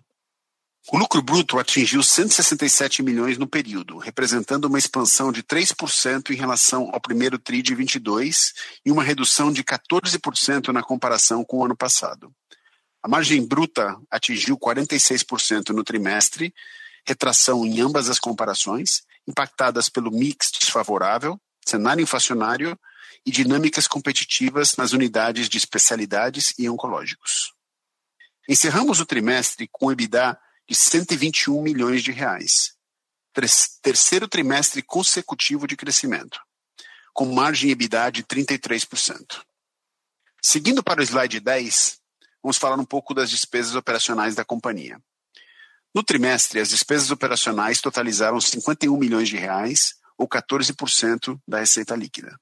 O 0.90 0.98
lucro 0.98 1.22
bruto 1.22 1.60
atingiu 1.60 2.02
167 2.02 3.04
milhões 3.04 3.38
no 3.38 3.46
período, 3.46 3.98
representando 3.98 4.66
uma 4.66 4.80
expansão 4.80 5.34
de 5.34 5.44
3% 5.44 6.30
em 6.30 6.36
relação 6.36 6.90
ao 6.94 7.02
primeiro 7.02 7.38
TRI 7.38 7.62
de 7.62 7.76
22 7.76 8.54
e 8.86 8.92
uma 8.92 9.04
redução 9.04 9.52
de 9.52 9.64
14% 9.66 10.70
na 10.70 10.82
comparação 10.82 11.44
com 11.44 11.58
o 11.58 11.66
ano 11.66 11.76
passado. 11.76 12.32
A 13.04 13.08
margem 13.10 13.46
bruta 13.46 13.98
atingiu 14.10 14.58
46% 14.58 15.70
no 15.70 15.84
trimestre, 15.84 16.54
retração 17.08 17.66
em 17.66 17.80
ambas 17.80 18.10
as 18.10 18.20
comparações, 18.20 19.04
impactadas 19.26 19.88
pelo 19.88 20.12
mix 20.12 20.52
desfavorável, 20.52 21.40
cenário 21.66 22.04
inflacionário 22.04 22.78
e 23.26 23.32
dinâmicas 23.32 23.88
competitivas 23.88 24.76
nas 24.76 24.92
unidades 24.92 25.48
de 25.48 25.58
especialidades 25.58 26.54
e 26.58 26.70
oncológicos. 26.70 27.54
Encerramos 28.48 29.00
o 29.00 29.06
trimestre 29.06 29.70
com 29.72 29.92
EBITDA 29.92 30.38
de 30.68 30.76
121 30.76 31.62
milhões 31.62 32.04
de 32.04 32.12
reais, 32.12 32.74
terceiro 33.82 34.28
trimestre 34.28 34.82
consecutivo 34.82 35.66
de 35.66 35.78
crescimento, 35.78 36.40
com 37.14 37.26
margem 37.34 37.72
EBITDA 37.72 38.12
de 38.12 38.24
33%. 38.24 39.42
Seguindo 40.42 40.84
para 40.84 41.00
o 41.00 41.04
slide 41.04 41.40
10, 41.40 42.00
vamos 42.42 42.58
falar 42.58 42.80
um 42.80 42.86
pouco 42.86 43.14
das 43.14 43.30
despesas 43.30 43.76
operacionais 43.76 44.36
da 44.36 44.44
companhia. 44.44 45.02
No 45.94 46.04
trimestre, 46.04 46.60
as 46.60 46.70
despesas 46.70 47.12
operacionais 47.12 47.82
totalizaram 47.82 48.40
51 48.40 48.96
milhões 48.98 49.30
de 49.30 49.38
reais, 49.38 49.96
ou 50.18 50.28
14% 50.28 51.40
da 51.48 51.60
receita 51.60 51.96
líquida. 51.96 52.38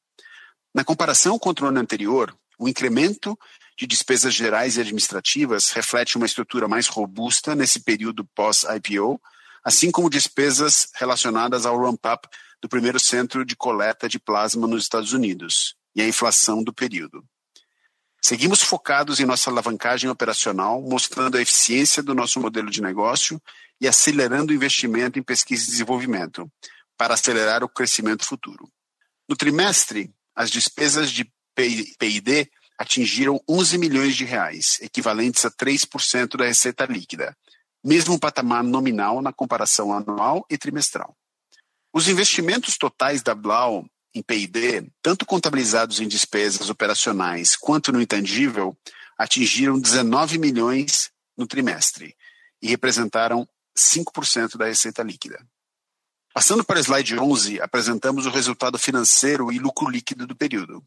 Na 0.74 0.84
comparação 0.84 1.38
contra 1.38 1.66
o 1.66 1.68
ano 1.68 1.80
anterior, 1.80 2.36
o 2.58 2.70
incremento 2.70 3.38
de 3.78 3.86
despesas 3.86 4.34
gerais 4.34 4.78
e 4.78 4.82
administrativas 4.82 5.72
reflete 5.72 6.16
uma 6.16 6.26
estrutura 6.26 6.68
mais 6.68 6.88
robusta 6.88 7.54
nesse 7.54 7.82
período 7.82 8.24
pós-IPO, 8.34 9.20
assim 9.64 9.92
como 9.92 10.10
despesas 10.10 10.90
relacionadas 10.96 11.66
ao 11.66 11.78
ramp-up 11.78 12.28
do 12.62 12.70
primeiro 12.70 13.00
centro 13.00 13.46
de 13.46 13.56
coleta 13.56 14.08
de 14.08 14.20
plasma 14.20 14.68
nos 14.68 14.84
Estados 14.84 15.12
Unidos 15.12 15.76
e 15.94 16.02
a 16.02 16.08
inflação 16.08 16.64
do 16.64 16.74
período. 16.74 17.24
Seguimos 18.28 18.64
focados 18.64 19.20
em 19.20 19.26
nossa 19.26 19.52
alavancagem 19.52 20.10
operacional, 20.10 20.82
mostrando 20.82 21.38
a 21.38 21.42
eficiência 21.44 22.02
do 22.02 22.16
nosso 22.16 22.40
modelo 22.40 22.72
de 22.72 22.82
negócio 22.82 23.40
e 23.80 23.88
acelerando 23.88 24.52
o 24.52 24.56
investimento 24.56 25.20
em 25.20 25.22
pesquisa 25.22 25.66
e 25.66 25.68
desenvolvimento, 25.68 26.52
para 26.98 27.14
acelerar 27.14 27.64
o 27.64 27.70
crescimento 27.70 28.26
futuro. 28.26 28.68
No 29.30 29.36
trimestre, 29.36 30.12
as 30.36 30.50
despesas 30.50 31.12
de 31.12 31.32
PID 31.54 32.50
atingiram 32.80 33.40
11 33.48 33.78
milhões 33.78 34.16
de 34.16 34.26
reais, 34.26 34.80
equivalentes 34.82 35.46
a 35.46 35.52
3% 35.52 36.36
da 36.36 36.46
receita 36.46 36.84
líquida, 36.88 37.38
mesmo 37.84 38.20
patamar 38.20 38.64
nominal 38.64 39.22
na 39.22 39.32
comparação 39.32 39.94
anual 39.94 40.44
e 40.50 40.58
trimestral. 40.58 41.16
Os 41.94 42.10
investimentos 42.10 42.76
totais 42.76 43.22
da 43.22 43.36
Blau 43.36 43.86
em 44.16 44.22
PID, 44.22 44.90
tanto 45.02 45.26
contabilizados 45.26 46.00
em 46.00 46.08
despesas 46.08 46.70
operacionais 46.70 47.58
quanto 47.58 47.92
no 47.92 48.02
intangível, 48.02 48.76
atingiram 49.18 49.78
19 49.78 50.38
milhões 50.38 51.12
no 51.38 51.46
trimestre 51.46 52.16
e 52.62 52.68
representaram 52.68 53.48
5% 53.78 54.56
da 54.56 54.68
receita 54.68 55.04
líquida. 55.04 55.46
Passando 56.34 56.64
para 56.64 56.78
o 56.78 56.82
slide 56.82 57.20
11, 57.20 57.62
apresentamos 57.62 58.26
o 58.26 58.30
resultado 58.30 58.80
financeiro 58.80 59.52
e 59.52 59.60
lucro 59.60 59.90
líquido 59.90 60.26
do 60.26 60.36
período. 60.36 60.82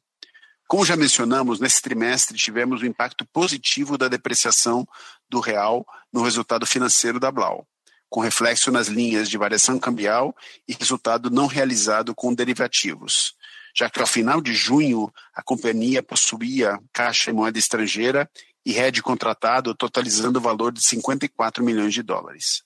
Como 0.66 0.85
já 0.85 0.97
mencionamos, 0.97 1.61
nesse 1.61 1.82
trimestre 1.82 2.37
tivemos 2.37 2.80
o 2.80 2.87
impacto 2.87 3.26
positivo 3.26 3.97
da 3.99 4.08
depreciação 4.08 4.87
do 5.28 5.40
real 5.40 5.87
no 6.12 6.23
resultado 6.23 6.66
financeiro 6.66 7.20
da 7.20 7.30
Blau, 7.30 7.66
com 8.09 8.21
reflexo 8.21 8.71
nas 8.71 8.88
linhas 8.88 9.29
de 9.29 9.37
variação 9.37 9.79
cambial 9.79 10.35
e 10.67 10.73
resultado 10.73 11.31
não 11.31 11.47
realizado 11.47 12.15
com 12.15 12.35
derivativos, 12.35 13.35
já 13.77 13.88
que 13.91 14.00
ao 14.00 14.07
final 14.07 14.41
de 14.41 14.53
junho 14.53 15.12
a 15.35 15.43
companhia 15.43 16.03
possuía 16.03 16.79
caixa 16.93 17.31
em 17.31 17.35
moeda 17.35 17.59
estrangeira 17.59 18.29
e 18.65 18.73
rede 18.73 19.03
contratado 19.03 19.75
totalizando 19.75 20.38
o 20.38 20.43
valor 20.43 20.73
de 20.73 20.83
54 20.83 21.65
milhões 21.65 21.95
de 21.95 22.03
dólares. 22.03 22.62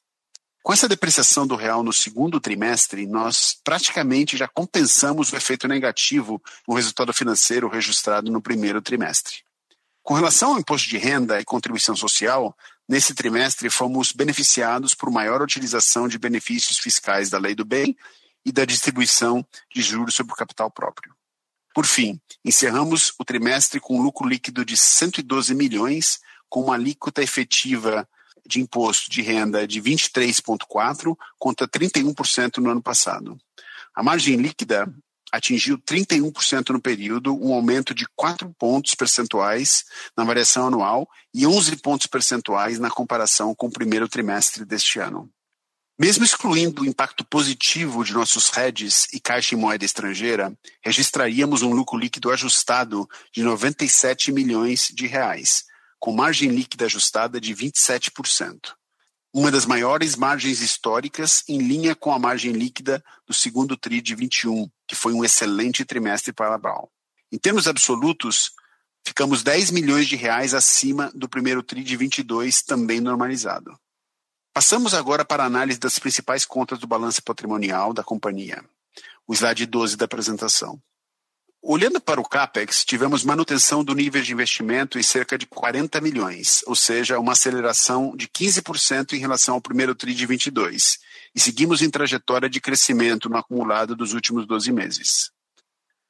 Com 0.63 0.73
essa 0.73 0.89
depreciação 0.89 1.45
do 1.45 1.57
real 1.57 1.83
no 1.83 1.93
segundo 1.93 2.39
trimestre, 2.39 3.05
nós 3.07 3.57
praticamente 3.65 4.37
já 4.37 4.47
compensamos 4.47 5.33
o 5.33 5.37
efeito 5.37 5.67
negativo 5.67 6.41
no 6.69 6.75
resultado 6.75 7.13
financeiro 7.13 7.69
registrado 7.69 8.31
no 8.31 8.41
primeiro 8.41 8.81
trimestre. 8.81 9.43
Com 10.03 10.15
relação 10.15 10.53
ao 10.53 10.59
imposto 10.59 10.89
de 10.89 10.99
renda 10.99 11.41
e 11.41 11.45
contribuição 11.45 11.95
social, 11.95 12.57
Nesse 12.89 13.15
trimestre, 13.15 13.71
fomos 13.71 14.13
beneficiados 14.13 14.95
por 14.95 15.11
maior 15.11 15.41
utilização 15.41 16.09
de 16.09 16.19
benefícios 16.19 16.79
fiscais 16.79 17.31
da 17.31 17.39
Lei 17.39 17.55
do 17.55 17.65
Bem 17.65 17.97
e 18.45 18.51
da 18.51 18.65
distribuição 18.65 19.47
de 19.75 19.81
juros 19.81 20.15
sobre 20.15 20.33
o 20.33 20.37
capital 20.37 20.71
próprio. 20.71 21.15
Por 21.75 21.87
fim, 21.87 22.21
encerramos 22.45 23.15
o 23.19 23.25
trimestre 23.25 23.81
com 23.81 23.99
um 23.99 24.03
lucro 24.03 24.29
líquido 24.29 24.65
de 24.65 24.77
112 24.77 25.55
milhões, 25.55 26.21
com 26.51 26.65
uma 26.65 26.75
alíquota 26.75 27.23
efetiva 27.23 28.07
de 28.45 28.61
imposto 28.61 29.11
de 29.11 29.23
renda 29.23 29.67
de 29.67 29.81
23,4% 29.81 31.17
contra 31.39 31.67
31% 31.67 32.59
no 32.59 32.69
ano 32.69 32.83
passado. 32.83 33.39
A 33.95 34.03
margem 34.03 34.37
líquida 34.37 34.93
atingiu 35.33 35.79
31% 35.79 36.71
no 36.71 36.81
período, 36.81 37.35
um 37.35 37.55
aumento 37.55 37.95
de 37.95 38.07
4 38.15 38.55
pontos 38.59 38.95
percentuais 38.95 39.85
na 40.15 40.25
variação 40.25 40.67
anual 40.67 41.09
e 41.33 41.47
11 41.47 41.77
pontos 41.77 42.07
percentuais 42.07 42.79
na 42.79 42.91
comparação 42.91 43.55
com 43.55 43.67
o 43.69 43.73
primeiro 43.73 44.07
trimestre 44.07 44.67
deste 44.67 44.99
ano. 44.99 45.31
Mesmo 45.99 46.25
excluindo 46.25 46.83
o 46.83 46.87
impacto 46.87 47.25
positivo 47.25 48.05
de 48.05 48.13
nossos 48.13 48.51
hedges 48.57 49.07
e 49.13 49.21
caixa 49.21 49.55
em 49.55 49.59
moeda 49.59 49.85
estrangeira, 49.85 50.53
registraríamos 50.85 51.63
um 51.63 51.73
lucro 51.73 51.99
líquido 51.99 52.31
ajustado 52.31 53.09
de 53.33 53.43
97 53.43 54.33
milhões 54.33 54.89
de 54.93 55.07
reais, 55.07 55.65
com 55.99 56.13
margem 56.13 56.51
líquida 56.51 56.87
ajustada 56.87 57.41
de 57.41 57.55
27%. 57.55 58.75
Uma 59.35 59.51
das 59.51 59.65
maiores 59.65 60.17
margens 60.17 60.61
históricas 60.61 61.43
em 61.49 61.59
linha 61.59 61.95
com 61.95 62.13
a 62.13 62.19
margem 62.19 62.53
líquida 62.53 63.03
do 63.27 63.33
segundo 63.33 63.77
TRI 63.77 64.03
de 64.03 64.15
21, 64.15 64.69
que 64.93 64.97
foi 64.97 65.15
um 65.15 65.25
excelente 65.25 65.87
trimestre 65.87 66.35
para 66.35 66.55
a 66.55 66.59
Brown. 66.59 66.87
Em 67.33 67.39
termos 67.39 67.67
absolutos, 67.67 68.53
ficamos 69.03 69.43
10 69.43 69.71
milhões 69.71 70.07
de 70.07 70.17
reais 70.17 70.53
acima 70.53 71.11
do 71.15 71.27
primeiro 71.27 71.63
TRI 71.63 71.83
de 71.83 71.97
22, 71.97 72.61
também 72.61 73.01
normalizado. 73.01 73.75
Passamos 74.53 74.93
agora 74.93 75.25
para 75.25 75.45
a 75.45 75.47
análise 75.47 75.81
das 75.81 75.99
principais 75.99 76.45
contas 76.45 76.79
do 76.79 76.87
balanço 76.87 77.23
patrimonial 77.23 77.95
da 77.95 78.05
companhia, 78.05 78.63
o 79.27 79.33
slide 79.33 79.65
12 79.65 79.97
da 79.97 80.05
apresentação. 80.05 80.79
Olhando 81.63 81.99
para 81.99 82.21
o 82.21 82.29
CAPEX, 82.29 82.85
tivemos 82.85 83.25
manutenção 83.25 83.83
do 83.83 83.95
nível 83.95 84.21
de 84.21 84.31
investimento 84.31 84.99
em 84.99 85.03
cerca 85.03 85.39
de 85.39 85.47
40 85.47 86.03
milhões, 86.03 86.63
ou 86.67 86.77
seja, 86.77 87.19
uma 87.19 87.33
aceleração 87.33 88.15
de 88.15 88.29
15% 88.29 89.15
em 89.15 89.21
relação 89.21 89.55
ao 89.55 89.61
primeiro 89.63 89.95
TRI 89.95 90.13
de 90.13 90.27
22, 90.27 90.99
e 91.35 91.41
seguimos 91.41 91.83
em 91.83 91.91
trajetória 91.91 92.49
de 92.49 92.61
crescimento 92.61 93.29
no 93.29 93.37
acumulado 93.37 93.97
dos 93.97 94.13
últimos 94.13 94.47
12 94.47 94.73
meses. 94.73 95.31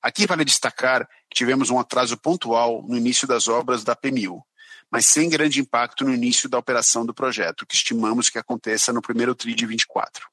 Aqui 0.02 0.26
vale 0.26 0.45
destacar 0.45 1.09
que 1.31 1.37
tivemos 1.37 1.71
um 1.71 1.79
atraso 1.79 2.17
pontual 2.17 2.85
no 2.88 2.97
início 2.97 3.26
das 3.29 3.47
obras 3.47 3.85
da 3.85 3.95
PMIL, 3.95 4.45
mas 4.91 5.07
sem 5.07 5.29
grande 5.29 5.61
impacto 5.61 6.05
no 6.05 6.12
início 6.12 6.49
da 6.49 6.59
operação 6.59 7.07
do 7.07 7.14
projeto, 7.14 7.64
que 7.64 7.75
estimamos 7.75 8.29
que 8.29 8.38
aconteça 8.38 8.93
no 8.93 9.00
primeiro 9.00 9.35
TRI 9.35 9.55
de 9.55 9.64
24. 9.64 10.26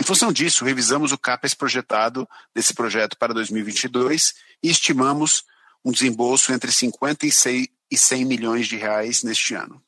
Em 0.00 0.04
função 0.04 0.32
disso, 0.32 0.64
revisamos 0.64 1.10
o 1.10 1.18
CAPES 1.18 1.54
projetado 1.54 2.28
desse 2.54 2.74
projeto 2.74 3.16
para 3.16 3.34
2022 3.34 4.34
e 4.62 4.70
estimamos 4.70 5.44
um 5.84 5.90
desembolso 5.90 6.52
entre 6.52 6.70
56 6.70 7.68
e 7.90 7.98
100 7.98 8.24
milhões 8.24 8.66
de 8.68 8.76
reais 8.76 9.22
neste 9.22 9.54
ano. 9.54 9.82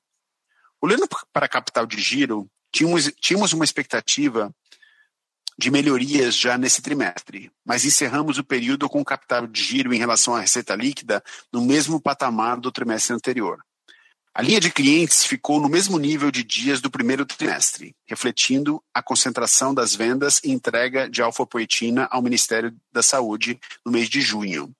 Olhando 0.81 1.07
para 1.33 1.47
a 1.47 1.49
capital 1.49 1.85
de 1.85 2.01
giro, 2.01 2.51
tínhamos, 2.73 3.11
tínhamos 3.21 3.53
uma 3.53 3.65
expectativa 3.65 4.55
de 5.59 5.71
melhorias 5.71 6.35
já 6.35 6.57
nesse 6.57 6.81
trimestre, 6.81 7.51
mas 7.65 7.85
encerramos 7.85 8.39
o 8.39 8.45
período 8.45 8.89
com 8.89 9.05
capital 9.05 9.47
de 9.47 9.63
giro 9.63 9.93
em 9.93 9.99
relação 9.99 10.35
à 10.35 10.41
receita 10.41 10.75
líquida 10.75 11.23
no 11.53 11.61
mesmo 11.61 12.01
patamar 12.01 12.59
do 12.59 12.73
trimestre 12.73 13.15
anterior. 13.15 13.63
A 14.33 14.43
linha 14.43 14.61
de 14.61 14.71
clientes 14.71 15.25
ficou 15.25 15.61
no 15.61 15.69
mesmo 15.69 15.99
nível 15.99 16.31
de 16.31 16.45
dias 16.45 16.81
do 16.81 16.91
primeiro 16.91 17.27
trimestre, 17.27 17.95
refletindo 18.07 18.83
a 18.95 19.03
concentração 19.03 19.75
das 19.75 19.95
vendas 19.95 20.41
e 20.45 20.53
entrega 20.53 21.11
de 21.11 21.21
alfa-poetina 21.21 22.09
ao 22.11 22.23
Ministério 22.23 22.75
da 22.93 23.03
Saúde 23.03 23.59
no 23.85 23.91
mês 23.91 24.09
de 24.09 24.21
junho. 24.21 24.73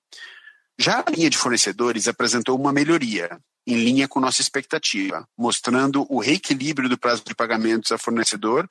Já 0.79 1.03
a 1.05 1.11
linha 1.11 1.29
de 1.29 1.37
fornecedores 1.37 2.07
apresentou 2.07 2.57
uma 2.57 2.71
melhoria, 2.71 3.39
em 3.65 3.75
linha 3.75 4.07
com 4.07 4.19
nossa 4.19 4.41
expectativa, 4.41 5.27
mostrando 5.37 6.05
o 6.09 6.19
reequilíbrio 6.19 6.89
do 6.89 6.97
prazo 6.97 7.23
de 7.25 7.35
pagamentos 7.35 7.91
a 7.91 7.97
fornecedor, 7.97 8.67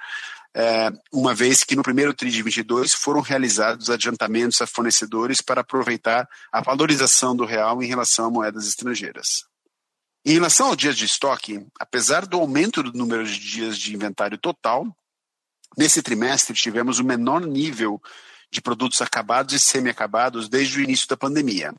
é, 0.54 0.90
uma 1.12 1.32
vez 1.32 1.62
que 1.62 1.76
no 1.76 1.82
primeiro 1.82 2.12
TRI 2.12 2.30
de 2.30 2.42
22 2.42 2.92
foram 2.92 3.20
realizados 3.20 3.88
adiantamentos 3.88 4.60
a 4.60 4.66
fornecedores 4.66 5.40
para 5.40 5.60
aproveitar 5.60 6.28
a 6.50 6.60
valorização 6.60 7.36
do 7.36 7.44
real 7.44 7.82
em 7.82 7.86
relação 7.86 8.26
a 8.26 8.30
moedas 8.30 8.66
estrangeiras. 8.66 9.44
Em 10.24 10.32
relação 10.32 10.66
ao 10.66 10.76
dias 10.76 10.96
de 10.96 11.04
estoque, 11.04 11.64
apesar 11.78 12.26
do 12.26 12.36
aumento 12.36 12.82
do 12.82 12.92
número 12.92 13.24
de 13.24 13.38
dias 13.38 13.78
de 13.78 13.94
inventário 13.94 14.36
total, 14.36 14.84
nesse 15.78 16.02
trimestre 16.02 16.54
tivemos 16.54 16.98
o 16.98 17.04
menor 17.04 17.40
nível 17.46 18.02
de 18.50 18.60
produtos 18.60 19.00
acabados 19.00 19.54
e 19.54 19.60
semi-acabados 19.60 20.48
desde 20.48 20.78
o 20.78 20.82
início 20.82 21.08
da 21.08 21.16
pandemia, 21.16 21.72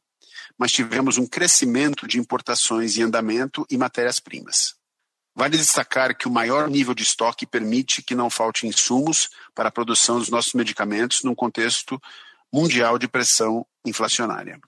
mas 0.61 0.71
tivemos 0.71 1.17
um 1.17 1.25
crescimento 1.25 2.05
de 2.05 2.19
importações 2.19 2.95
em 2.95 3.01
andamento 3.01 3.65
e 3.67 3.75
matérias-primas. 3.79 4.75
Vale 5.33 5.57
destacar 5.57 6.15
que 6.15 6.27
o 6.27 6.31
maior 6.31 6.69
nível 6.69 6.93
de 6.93 7.01
estoque 7.01 7.47
permite 7.47 8.03
que 8.03 8.13
não 8.13 8.29
falte 8.29 8.67
insumos 8.67 9.31
para 9.55 9.69
a 9.69 9.71
produção 9.71 10.19
dos 10.19 10.29
nossos 10.29 10.53
medicamentos 10.53 11.23
num 11.23 11.33
contexto 11.33 11.99
mundial 12.53 12.99
de 12.99 13.07
pressão 13.07 13.65
inflacionária. 13.83 14.59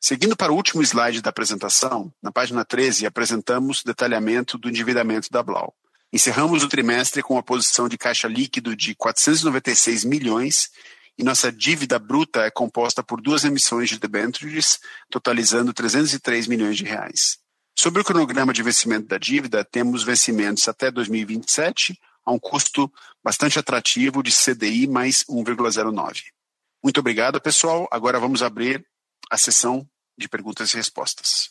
Seguindo 0.00 0.34
para 0.34 0.50
o 0.50 0.56
último 0.56 0.82
slide 0.82 1.20
da 1.20 1.28
apresentação, 1.28 2.10
na 2.22 2.32
página 2.32 2.64
13, 2.64 3.04
apresentamos 3.04 3.82
detalhamento 3.84 4.56
do 4.56 4.70
endividamento 4.70 5.28
da 5.30 5.42
Blau. 5.42 5.74
Encerramos 6.10 6.62
o 6.62 6.68
trimestre 6.68 7.22
com 7.22 7.34
uma 7.34 7.42
posição 7.42 7.90
de 7.90 7.98
caixa 7.98 8.26
líquido 8.26 8.74
de 8.74 8.94
496 8.94 10.02
milhões 10.02 10.70
e 11.18 11.22
nossa 11.22 11.50
dívida 11.52 11.98
bruta 11.98 12.42
é 12.42 12.50
composta 12.50 13.02
por 13.02 13.20
duas 13.20 13.44
emissões 13.44 13.88
de 13.88 13.98
debêntures, 13.98 14.78
totalizando 15.10 15.72
303 15.72 16.46
milhões 16.46 16.76
de 16.76 16.84
reais. 16.84 17.38
Sobre 17.76 18.00
o 18.00 18.04
cronograma 18.04 18.52
de 18.52 18.62
vencimento 18.62 19.08
da 19.08 19.18
dívida, 19.18 19.64
temos 19.64 20.02
vencimentos 20.02 20.68
até 20.68 20.90
2027, 20.90 21.98
a 22.24 22.32
um 22.32 22.38
custo 22.38 22.90
bastante 23.22 23.58
atrativo 23.58 24.22
de 24.22 24.30
CDI 24.30 24.86
mais 24.86 25.24
1,09. 25.24 26.22
Muito 26.82 27.00
obrigado, 27.00 27.40
pessoal. 27.40 27.88
Agora 27.90 28.18
vamos 28.18 28.42
abrir 28.42 28.84
a 29.30 29.36
sessão 29.36 29.86
de 30.16 30.28
perguntas 30.28 30.72
e 30.72 30.76
respostas. 30.76 31.50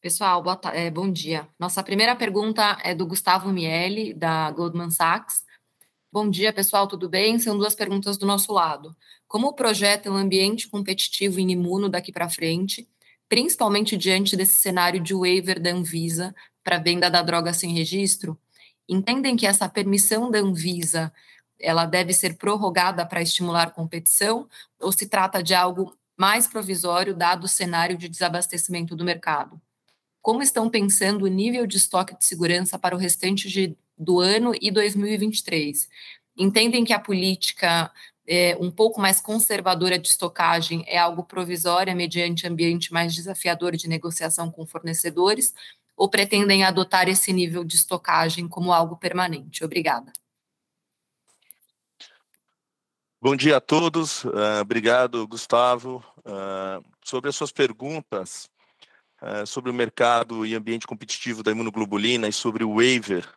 Pessoal, 0.00 0.42
é, 0.72 0.90
bom 0.90 1.12
dia. 1.12 1.46
Nossa 1.58 1.82
primeira 1.82 2.16
pergunta 2.16 2.78
é 2.82 2.94
do 2.94 3.06
Gustavo 3.06 3.52
Miele, 3.52 4.14
da 4.14 4.50
Goldman 4.50 4.90
Sachs. 4.90 5.44
Bom 6.12 6.28
dia, 6.28 6.52
pessoal, 6.52 6.88
tudo 6.88 7.08
bem? 7.08 7.38
São 7.38 7.56
duas 7.56 7.74
perguntas 7.74 8.18
do 8.18 8.26
nosso 8.26 8.52
lado. 8.52 8.96
Como 9.28 9.54
projeta 9.54 10.10
um 10.10 10.16
ambiente 10.16 10.68
competitivo 10.68 11.38
em 11.38 11.52
imuno 11.52 11.88
daqui 11.88 12.10
para 12.12 12.28
frente 12.28 12.88
principalmente 13.30 13.96
diante 13.96 14.36
desse 14.36 14.56
cenário 14.56 15.00
de 15.00 15.14
waiver 15.14 15.62
da 15.62 15.70
Anvisa 15.70 16.34
para 16.64 16.80
venda 16.80 17.08
da 17.08 17.22
droga 17.22 17.52
sem 17.52 17.72
registro, 17.72 18.36
entendem 18.88 19.36
que 19.36 19.46
essa 19.46 19.68
permissão 19.68 20.28
da 20.28 20.40
Anvisa 20.40 21.12
ela 21.56 21.86
deve 21.86 22.12
ser 22.12 22.36
prorrogada 22.36 23.06
para 23.06 23.22
estimular 23.22 23.70
competição 23.70 24.48
ou 24.80 24.90
se 24.90 25.06
trata 25.06 25.40
de 25.40 25.54
algo 25.54 25.96
mais 26.18 26.48
provisório 26.48 27.14
dado 27.14 27.44
o 27.44 27.48
cenário 27.48 27.96
de 27.96 28.08
desabastecimento 28.08 28.96
do 28.96 29.04
mercado? 29.04 29.60
Como 30.20 30.42
estão 30.42 30.68
pensando 30.68 31.24
o 31.24 31.28
nível 31.28 31.68
de 31.68 31.76
estoque 31.76 32.18
de 32.18 32.24
segurança 32.26 32.80
para 32.80 32.96
o 32.96 32.98
restante 32.98 33.48
de, 33.48 33.76
do 34.00 34.18
ano 34.18 34.52
e 34.58 34.70
2023? 34.70 35.88
Entendem 36.36 36.84
que 36.84 36.92
a 36.94 36.98
política 36.98 37.92
é, 38.26 38.56
um 38.58 38.70
pouco 38.70 39.00
mais 39.00 39.20
conservadora 39.20 39.98
de 39.98 40.08
estocagem 40.08 40.84
é 40.86 40.96
algo 40.96 41.22
provisório 41.22 41.94
mediante 41.94 42.46
ambiente 42.46 42.92
mais 42.92 43.14
desafiador 43.14 43.76
de 43.76 43.88
negociação 43.88 44.50
com 44.50 44.66
fornecedores, 44.66 45.54
ou 45.96 46.08
pretendem 46.08 46.64
adotar 46.64 47.08
esse 47.08 47.30
nível 47.30 47.62
de 47.62 47.76
estocagem 47.76 48.48
como 48.48 48.72
algo 48.72 48.96
permanente? 48.96 49.62
Obrigada. 49.62 50.12
Bom 53.20 53.36
dia 53.36 53.58
a 53.58 53.60
todos, 53.60 54.24
uh, 54.24 54.62
obrigado, 54.62 55.28
Gustavo. 55.28 56.02
Uh, 56.20 56.82
sobre 57.04 57.28
as 57.28 57.36
suas 57.36 57.52
perguntas 57.52 58.48
uh, 59.20 59.46
sobre 59.46 59.70
o 59.70 59.74
mercado 59.74 60.46
e 60.46 60.54
ambiente 60.54 60.86
competitivo 60.86 61.42
da 61.42 61.50
imunoglobulina 61.50 62.28
e 62.28 62.32
sobre 62.32 62.64
o 62.64 62.76
waiver 62.76 63.28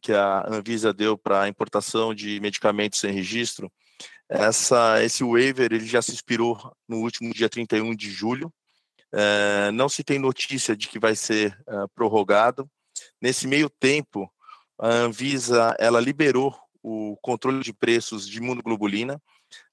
que 0.00 0.12
a 0.12 0.46
Anvisa 0.48 0.92
deu 0.92 1.16
para 1.16 1.42
a 1.42 1.48
importação 1.48 2.14
de 2.14 2.40
medicamentos 2.40 3.00
sem 3.00 3.12
registro, 3.12 3.70
essa, 4.28 5.02
esse 5.04 5.22
waiver 5.22 5.72
ele 5.72 5.86
já 5.86 6.00
se 6.00 6.12
expirou 6.12 6.58
no 6.88 6.98
último 6.98 7.32
dia 7.32 7.48
31 7.48 7.94
de 7.94 8.10
julho. 8.10 8.52
É, 9.12 9.70
não 9.70 9.88
se 9.88 10.02
tem 10.02 10.18
notícia 10.18 10.76
de 10.76 10.88
que 10.88 10.98
vai 10.98 11.14
ser 11.14 11.56
é, 11.68 11.86
prorrogado. 11.94 12.68
Nesse 13.20 13.46
meio 13.46 13.68
tempo, 13.68 14.30
a 14.78 14.88
Anvisa 14.88 15.76
ela 15.78 16.00
liberou 16.00 16.56
o 16.82 17.16
controle 17.22 17.62
de 17.62 17.72
preços 17.72 18.28
de 18.28 18.38
imunoglobulina. 18.38 19.20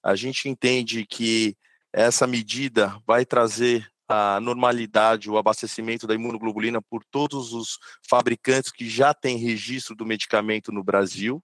A 0.03 0.15
gente 0.15 0.47
entende 0.47 1.05
que 1.05 1.57
essa 1.93 2.27
medida 2.27 2.97
vai 3.05 3.25
trazer 3.25 3.89
a 4.11 4.39
normalidade, 4.39 5.29
o 5.29 5.37
abastecimento 5.37 6.05
da 6.05 6.13
imunoglobulina 6.13 6.81
por 6.81 7.03
todos 7.05 7.53
os 7.53 7.79
fabricantes 8.07 8.71
que 8.71 8.89
já 8.89 9.13
têm 9.13 9.37
registro 9.37 9.95
do 9.95 10.05
medicamento 10.05 10.71
no 10.71 10.83
Brasil. 10.83 11.43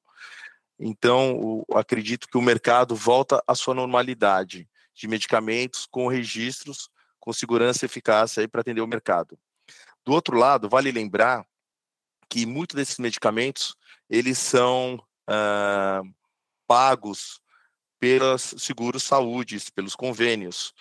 Então, 0.79 1.65
acredito 1.73 2.27
que 2.27 2.37
o 2.37 2.41
mercado 2.41 2.95
volta 2.95 3.41
à 3.47 3.55
sua 3.55 3.73
normalidade 3.73 4.67
de 4.93 5.07
medicamentos 5.07 5.87
com 5.89 6.07
registros, 6.07 6.89
com 7.19 7.31
segurança 7.31 7.85
e 7.85 7.87
eficácia 7.87 8.47
para 8.47 8.61
atender 8.61 8.81
o 8.81 8.87
mercado. 8.87 9.37
Do 10.05 10.11
outro 10.11 10.37
lado, 10.37 10.69
vale 10.69 10.91
lembrar 10.91 11.45
que 12.29 12.45
muitos 12.45 12.75
desses 12.75 12.97
medicamentos 12.97 13.75
eles 14.09 14.37
são 14.37 15.01
ah, 15.27 16.01
pagos 16.67 17.41
pelos 17.99 18.53
seguros 18.57 19.03
saúde, 19.03 19.57
pelos 19.73 19.95
convênios. 19.95 20.73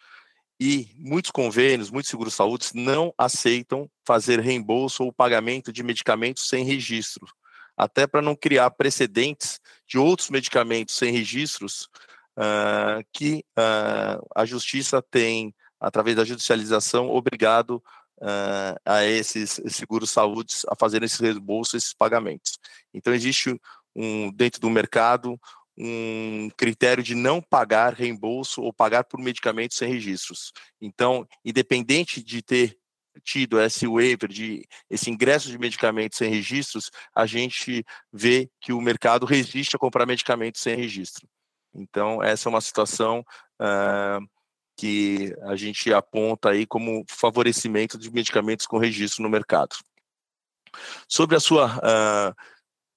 E 0.59 0.89
muitos 0.97 1.31
convênios, 1.31 1.91
muitos 1.91 2.09
seguros 2.09 2.35
saúde 2.35 2.71
não 2.75 3.13
aceitam 3.19 3.91
fazer 4.07 4.41
reembolso 4.41 5.05
ou 5.05 5.13
pagamento 5.13 5.73
de 5.73 5.83
medicamentos 5.83 6.49
sem 6.49 6.65
registro. 6.65 7.27
até 7.77 8.07
para 8.07 8.23
não 8.23 8.35
criar 8.35 8.71
precedentes 8.71 9.61
de 9.87 9.99
outros 9.99 10.31
medicamentos 10.31 10.97
sem 10.97 11.13
registros 11.13 11.91
uh, 12.39 13.05
que 13.13 13.45
uh, 13.59 14.27
a 14.35 14.47
justiça 14.47 15.03
tem, 15.03 15.55
através 15.79 16.17
da 16.17 16.25
judicialização, 16.25 17.11
obrigado 17.11 17.83
uh, 18.23 18.81
a 18.83 19.05
esses 19.05 19.61
seguros 19.69 20.11
saúde 20.11 20.55
a 20.69 20.75
fazerem 20.75 21.05
esses 21.05 21.21
reembolsos, 21.21 21.75
esses 21.75 21.93
pagamentos. 21.93 22.59
Então, 22.95 23.13
existe 23.13 23.61
um, 23.95 24.33
dentro 24.33 24.61
do 24.61 24.71
mercado 24.71 25.39
um 25.79 26.49
critério 26.57 27.03
de 27.03 27.15
não 27.15 27.41
pagar 27.41 27.93
reembolso 27.93 28.63
ou 28.63 28.73
pagar 28.73 29.05
por 29.05 29.21
medicamentos 29.21 29.77
sem 29.77 29.93
registros. 29.93 30.53
Então, 30.81 31.27
independente 31.45 32.23
de 32.23 32.43
ter 32.43 32.79
tido 33.25 33.61
esse 33.61 33.87
waiver, 33.87 34.29
de 34.29 34.67
esse 34.91 35.11
ingresso 35.11 35.51
de 35.51 35.59
medicamentos 35.59 36.19
sem 36.19 36.31
registros, 36.31 36.91
a 37.15 37.27
gente 37.27 37.85
vê 38.13 38.51
que 38.61 38.73
o 38.73 38.81
mercado 38.81 39.27
resiste 39.27 39.77
a 39.77 39.79
comprar 39.79 40.07
medicamentos 40.07 40.61
sem 40.61 40.77
registro. 40.77 41.29
Então, 41.75 42.23
essa 42.23 42.49
é 42.49 42.51
uma 42.51 42.61
situação 42.61 43.25
uh, 43.61 44.27
que 44.77 45.35
a 45.43 45.57
gente 45.57 45.93
aponta 45.93 46.51
aí 46.51 46.67
como 46.67 47.05
favorecimento 47.09 47.99
de 47.99 48.11
medicamentos 48.11 48.67
com 48.67 48.79
registro 48.79 49.23
no 49.23 49.29
mercado. 49.29 49.77
Sobre 51.09 51.37
a 51.37 51.41
sua 51.41 51.77
uh, 51.77 52.35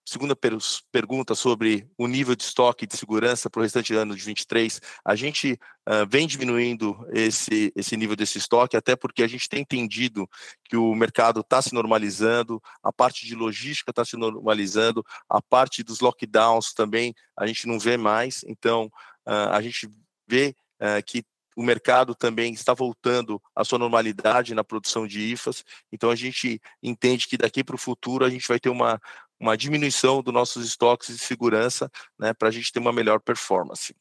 segunda 0.10 0.36
per 0.36 0.58
pergunta 0.92 1.36
sobre 1.36 1.88
o 1.96 2.08
nível 2.08 2.36
de 2.36 2.44
estoque 2.44 2.88
de 2.88 2.98
segurança 2.98 3.50
para 3.50 3.60
o 3.60 3.64
restante 3.64 3.94
do 3.94 4.00
ano 4.00 4.16
de 4.16 4.24
23, 4.24 4.82
a 5.06 5.16
gente 5.16 5.54
uh, 5.88 6.08
vem 6.10 6.26
diminuindo 6.26 6.98
esse, 7.12 7.72
esse 7.76 7.96
nível 7.96 8.16
desse 8.16 8.40
estoque, 8.40 8.76
até 8.76 8.96
porque 8.96 9.22
a 9.22 9.28
gente 9.28 9.48
tem 9.48 9.62
entendido 9.62 10.28
que 10.66 10.76
o 10.76 10.96
mercado 10.96 11.42
está 11.42 11.62
se 11.62 11.76
normalizando, 11.76 12.60
a 12.82 12.92
parte 12.92 13.28
de 13.28 13.36
logística 13.36 13.92
está 13.92 14.04
se 14.04 14.18
normalizando, 14.18 15.06
a 15.30 15.40
parte 15.42 15.84
dos 15.84 16.00
lockdowns 16.00 16.74
também 16.74 17.14
a 17.38 17.46
gente 17.46 17.68
não 17.68 17.78
vê 17.78 17.96
mais, 17.96 18.44
então 18.48 18.88
uh, 19.28 19.52
a 19.52 19.62
gente 19.62 19.88
vê 20.28 20.56
uh, 20.82 21.04
que 21.06 21.24
o 21.56 21.62
mercado 21.62 22.16
também 22.16 22.54
está 22.54 22.74
voltando 22.74 23.42
à 23.54 23.66
sua 23.66 23.78
normalidade 23.78 24.56
na 24.56 24.64
produção 24.64 25.06
de 25.06 25.20
IFAs, 25.34 25.66
então 25.92 26.10
a 26.10 26.16
gente 26.16 26.60
entende 26.82 27.28
que 27.28 27.38
daqui 27.38 27.66
para 27.66 27.76
o 27.76 27.78
futuro 27.78 28.24
a 28.24 28.30
gente 28.30 28.48
vai 28.48 28.60
ter 28.62 28.70
uma, 28.70 29.00
uma 29.40 29.56
diminuição 29.56 30.22
dos 30.22 30.34
nossos 30.34 30.66
estoques 30.66 31.16
de 31.16 31.24
segurança, 31.24 31.90
né, 32.18 32.34
para 32.34 32.50
a 32.50 32.52
gente 32.52 32.72
ter 32.72 32.80
uma 32.80 32.92
melhor 32.92 33.20
performance. 33.20 33.96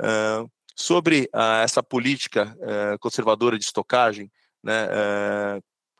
Uh, 0.00 0.50
sobre 0.76 1.30
uh, 1.34 1.62
essa 1.62 1.82
política 1.82 2.56
uh, 2.58 2.98
conservadora 2.98 3.58
de 3.58 3.64
estocagem, 3.64 4.30
né, 4.62 4.88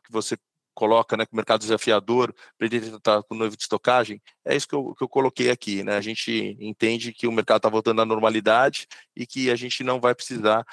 que 0.03 0.11
você 0.11 0.37
coloca, 0.73 1.15
né, 1.15 1.25
que 1.25 1.31
o 1.31 1.35
mercado 1.35 1.61
desafiador 1.61 2.33
ele 2.59 2.77
estar 2.77 3.23
com 3.23 3.35
novo 3.35 3.55
de 3.55 3.61
estocagem, 3.61 4.21
é 4.43 4.55
isso 4.55 4.67
que 4.67 4.75
eu, 4.75 4.93
que 4.93 5.03
eu 5.03 5.07
coloquei 5.07 5.49
aqui, 5.49 5.83
né, 5.83 5.95
a 5.95 6.01
gente 6.01 6.57
entende 6.59 7.13
que 7.13 7.27
o 7.27 7.31
mercado 7.31 7.57
está 7.57 7.69
voltando 7.69 8.01
à 8.01 8.05
normalidade 8.05 8.87
e 9.15 9.25
que 9.25 9.49
a 9.49 9.55
gente 9.55 9.83
não 9.83 10.01
vai 10.01 10.13
precisar 10.13 10.65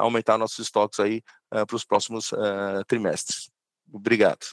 aumentar 0.00 0.36
nossos 0.36 0.58
estoques 0.58 1.00
aí 1.00 1.22
para 1.48 1.76
os 1.76 1.84
próximos 1.84 2.30
trimestres. 2.86 3.48
Obrigado. 3.90 4.48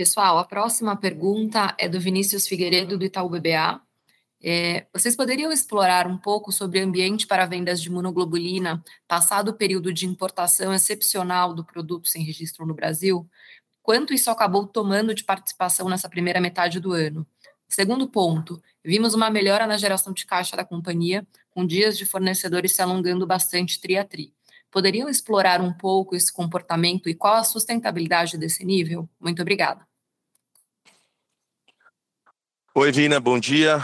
Pessoal, 0.00 0.38
a 0.38 0.44
próxima 0.44 0.96
pergunta 0.96 1.74
é 1.78 1.86
do 1.86 2.00
Vinícius 2.00 2.48
Figueiredo, 2.48 2.96
do 2.96 3.04
Itaú 3.04 3.28
BBA. 3.28 3.82
É, 4.42 4.86
vocês 4.94 5.14
poderiam 5.14 5.52
explorar 5.52 6.06
um 6.06 6.16
pouco 6.16 6.50
sobre 6.50 6.80
o 6.80 6.84
ambiente 6.86 7.26
para 7.26 7.44
vendas 7.44 7.82
de 7.82 7.88
imunoglobulina, 7.90 8.82
passado 9.06 9.50
o 9.50 9.52
período 9.52 9.92
de 9.92 10.06
importação 10.06 10.72
excepcional 10.72 11.52
do 11.52 11.62
produto 11.62 12.08
sem 12.08 12.24
registro 12.24 12.64
no 12.64 12.72
Brasil? 12.72 13.28
Quanto 13.82 14.14
isso 14.14 14.30
acabou 14.30 14.66
tomando 14.66 15.14
de 15.14 15.22
participação 15.22 15.86
nessa 15.86 16.08
primeira 16.08 16.40
metade 16.40 16.80
do 16.80 16.94
ano? 16.94 17.26
Segundo 17.68 18.08
ponto, 18.08 18.58
vimos 18.82 19.12
uma 19.12 19.28
melhora 19.28 19.66
na 19.66 19.76
geração 19.76 20.14
de 20.14 20.24
caixa 20.24 20.56
da 20.56 20.64
companhia, 20.64 21.26
com 21.50 21.66
dias 21.66 21.98
de 21.98 22.06
fornecedores 22.06 22.74
se 22.74 22.80
alongando 22.80 23.26
bastante 23.26 23.78
tri 23.78 23.98
a 23.98 24.04
tri. 24.04 24.32
Poderiam 24.70 25.10
explorar 25.10 25.60
um 25.60 25.74
pouco 25.74 26.16
esse 26.16 26.32
comportamento 26.32 27.06
e 27.06 27.14
qual 27.14 27.34
a 27.34 27.44
sustentabilidade 27.44 28.38
desse 28.38 28.64
nível? 28.64 29.06
Muito 29.20 29.42
obrigada. 29.42 29.89
Oi, 32.72 32.92
Vina, 32.92 33.18
bom 33.18 33.38
dia. 33.38 33.78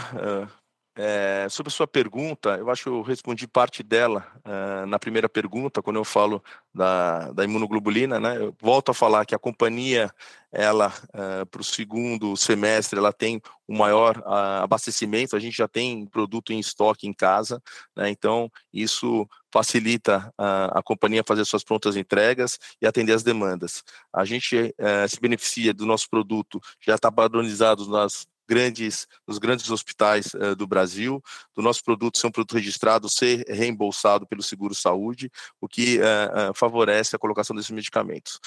É, 0.99 1.45
sobre 1.49 1.69
a 1.69 1.71
sua 1.71 1.85
pergunta, 1.85 2.57
eu 2.57 2.71
acho 2.71 2.83
que 2.83 2.89
eu 2.89 3.01
respondi 3.03 3.47
parte 3.47 3.83
dela 3.83 4.25
uh, 4.37 4.87
na 4.87 4.97
primeira 4.97 5.29
pergunta, 5.29 5.79
quando 5.79 5.97
eu 5.97 6.03
falo 6.03 6.41
da, 6.73 7.31
da 7.33 7.43
imunoglobulina, 7.43 8.19
né? 8.19 8.37
Eu 8.37 8.55
volto 8.59 8.89
a 8.89 8.93
falar 8.95 9.23
que 9.23 9.35
a 9.35 9.39
companhia, 9.39 10.09
ela, 10.51 10.91
uh, 11.09 11.45
para 11.45 11.61
o 11.61 11.63
segundo 11.63 12.35
semestre, 12.35 12.97
ela 12.97 13.13
tem 13.13 13.41
o 13.67 13.75
um 13.75 13.77
maior 13.77 14.17
uh, 14.19 14.63
abastecimento, 14.63 15.35
a 15.35 15.39
gente 15.39 15.55
já 15.55 15.67
tem 15.67 16.07
produto 16.07 16.51
em 16.51 16.59
estoque 16.59 17.07
em 17.07 17.13
casa, 17.13 17.61
né? 17.95 18.09
Então, 18.09 18.49
isso 18.73 19.27
facilita 19.53 20.33
a 20.37 20.81
companhia 20.83 21.23
fazer 21.25 21.45
suas 21.45 21.63
prontas 21.63 21.95
entregas 21.95 22.57
e 22.81 22.85
atender 22.85 23.13
as 23.13 23.23
demandas. 23.23 23.81
A 24.13 24.25
gente 24.25 24.75
se 25.07 25.19
beneficia 25.21 25.73
do 25.73 25.85
nosso 25.85 26.07
produto, 26.09 26.59
já 26.85 26.95
está 26.95 27.11
padronizado 27.11 27.89
nas 27.89 28.27
grandes, 28.47 29.07
nos 29.27 29.37
grandes 29.37 29.69
hospitais 29.69 30.33
uh, 30.33 30.55
do 30.55 30.65
Brasil, 30.65 31.21
do 31.55 31.61
nosso 31.61 31.83
produto 31.83 32.17
ser 32.17 32.27
um 32.27 32.31
produto 32.31 32.55
registrado, 32.55 33.09
ser 33.09 33.43
reembolsado 33.47 34.25
pelo 34.25 34.41
Seguro 34.41 34.73
Saúde, 34.73 35.29
o 35.59 35.67
que 35.67 35.99
uh, 35.99 36.51
uh, 36.51 36.53
favorece 36.53 37.15
a 37.15 37.19
colocação 37.19 37.55
desses 37.55 37.71
medicamentos. 37.71 38.39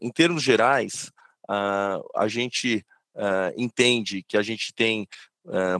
em 0.00 0.10
termos 0.10 0.42
gerais, 0.42 1.12
a 1.48 2.28
gente 2.28 2.84
entende 3.56 4.22
que 4.22 4.36
a 4.36 4.42
gente 4.42 4.72
tem 4.74 5.06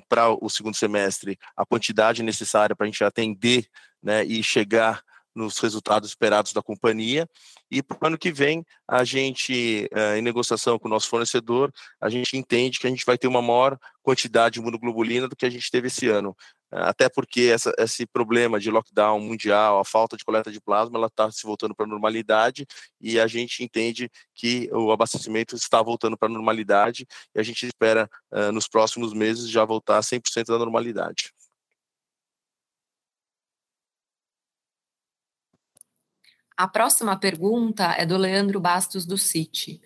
para 0.08 0.30
o 0.30 0.48
segundo 0.48 0.76
semestre 0.76 1.38
a 1.56 1.66
quantidade 1.66 2.22
necessária 2.22 2.76
para 2.76 2.86
a 2.86 2.88
gente 2.88 3.02
atender 3.02 3.66
né, 4.02 4.24
e 4.24 4.42
chegar 4.42 5.02
nos 5.36 5.58
resultados 5.58 6.08
esperados 6.08 6.52
da 6.52 6.62
companhia. 6.62 7.28
E 7.70 7.82
para 7.82 7.98
o 8.02 8.06
ano 8.06 8.18
que 8.18 8.32
vem, 8.32 8.64
a 8.88 9.04
gente, 9.04 9.88
eh, 9.92 10.18
em 10.18 10.22
negociação 10.22 10.78
com 10.78 10.88
o 10.88 10.90
nosso 10.90 11.08
fornecedor, 11.08 11.72
a 12.00 12.08
gente 12.08 12.36
entende 12.36 12.80
que 12.80 12.86
a 12.86 12.90
gente 12.90 13.04
vai 13.04 13.18
ter 13.18 13.28
uma 13.28 13.42
maior 13.42 13.78
quantidade 14.02 14.54
de 14.54 14.60
imunoglobulina 14.60 15.28
do 15.28 15.36
que 15.36 15.44
a 15.44 15.50
gente 15.50 15.70
teve 15.70 15.88
esse 15.88 16.08
ano. 16.08 16.34
Até 16.70 17.08
porque 17.08 17.42
essa, 17.42 17.72
esse 17.78 18.06
problema 18.06 18.58
de 18.58 18.70
lockdown 18.70 19.20
mundial, 19.20 19.78
a 19.78 19.84
falta 19.84 20.16
de 20.16 20.24
coleta 20.24 20.50
de 20.50 20.60
plasma, 20.60 20.98
ela 20.98 21.06
está 21.06 21.30
se 21.30 21.44
voltando 21.44 21.74
para 21.74 21.86
a 21.86 21.88
normalidade 21.88 22.66
e 23.00 23.20
a 23.20 23.26
gente 23.26 23.62
entende 23.62 24.10
que 24.34 24.68
o 24.72 24.90
abastecimento 24.90 25.54
está 25.54 25.80
voltando 25.80 26.16
para 26.16 26.28
a 26.28 26.32
normalidade 26.32 27.06
e 27.34 27.38
a 27.38 27.42
gente 27.42 27.66
espera, 27.66 28.10
uh, 28.32 28.50
nos 28.52 28.66
próximos 28.66 29.12
meses, 29.12 29.48
já 29.48 29.64
voltar 29.64 29.98
a 29.98 30.02
100% 30.02 30.46
da 30.46 30.58
normalidade. 30.58 31.32
A 36.56 36.66
próxima 36.66 37.14
pergunta 37.18 37.94
é 37.98 38.06
do 38.06 38.16
Leandro 38.16 38.58
Bastos, 38.58 39.04
do 39.04 39.18
Citi. 39.18 39.78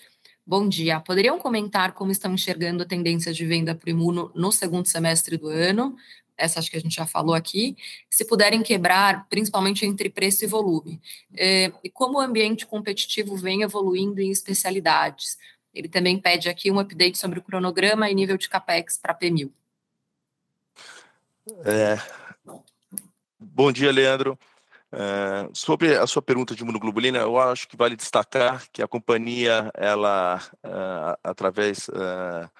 Bom 0.46 0.68
dia. 0.68 1.00
Poderiam 1.00 1.36
comentar 1.36 1.90
como 1.92 2.12
estão 2.12 2.32
enxergando 2.32 2.84
a 2.84 2.86
tendência 2.86 3.32
de 3.32 3.44
venda 3.44 3.74
para 3.74 3.88
o 3.88 3.90
Imuno 3.90 4.30
no 4.36 4.52
segundo 4.52 4.86
semestre 4.86 5.36
do 5.36 5.48
ano? 5.48 5.96
Essa 6.36 6.60
acho 6.60 6.70
que 6.70 6.76
a 6.76 6.80
gente 6.80 6.94
já 6.94 7.04
falou 7.04 7.34
aqui. 7.34 7.76
Se 8.08 8.24
puderem 8.24 8.62
quebrar, 8.62 9.26
principalmente 9.28 9.84
entre 9.84 10.08
preço 10.08 10.44
e 10.44 10.46
volume. 10.46 11.00
É, 11.36 11.72
e 11.82 11.90
como 11.90 12.18
o 12.18 12.20
ambiente 12.20 12.64
competitivo 12.64 13.36
vem 13.36 13.62
evoluindo 13.62 14.20
em 14.20 14.30
especialidades? 14.30 15.38
Ele 15.74 15.88
também 15.88 16.20
pede 16.20 16.48
aqui 16.48 16.70
um 16.70 16.78
update 16.78 17.18
sobre 17.18 17.40
o 17.40 17.42
cronograma 17.42 18.08
e 18.08 18.14
nível 18.14 18.36
de 18.36 18.48
capex 18.48 18.96
para 18.96 19.12
P1000. 19.12 19.50
É, 21.64 21.98
bom 23.40 23.72
dia, 23.72 23.90
Leandro. 23.90 24.38
Uh, 24.92 25.48
sobre 25.54 25.96
a 25.96 26.04
sua 26.04 26.20
pergunta 26.20 26.52
de 26.52 26.62
imunoglobulina, 26.62 27.18
eu 27.18 27.38
acho 27.38 27.68
que 27.68 27.76
vale 27.76 27.94
destacar 27.94 28.64
que 28.72 28.82
a 28.82 28.88
companhia, 28.88 29.70
ela, 29.74 30.42
uh, 30.64 31.16
através 31.22 31.88
uh, 31.88 32.50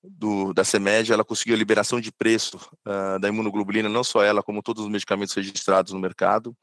do, 0.00 0.52
da 0.54 0.62
CEMED, 0.62 1.12
ela 1.12 1.24
conseguiu 1.24 1.56
a 1.56 1.58
liberação 1.58 2.00
de 2.00 2.12
preço 2.12 2.60
da 3.20 3.28
imunoglobulina, 3.28 3.88
não 3.88 4.04
só 4.04 4.22
ela, 4.22 4.42
como 4.42 4.62
todos 4.62 4.84
os 4.84 4.90
medicamentos 4.90 5.34
registrados 5.34 5.94
no 5.94 5.98
mercado. 5.98 6.54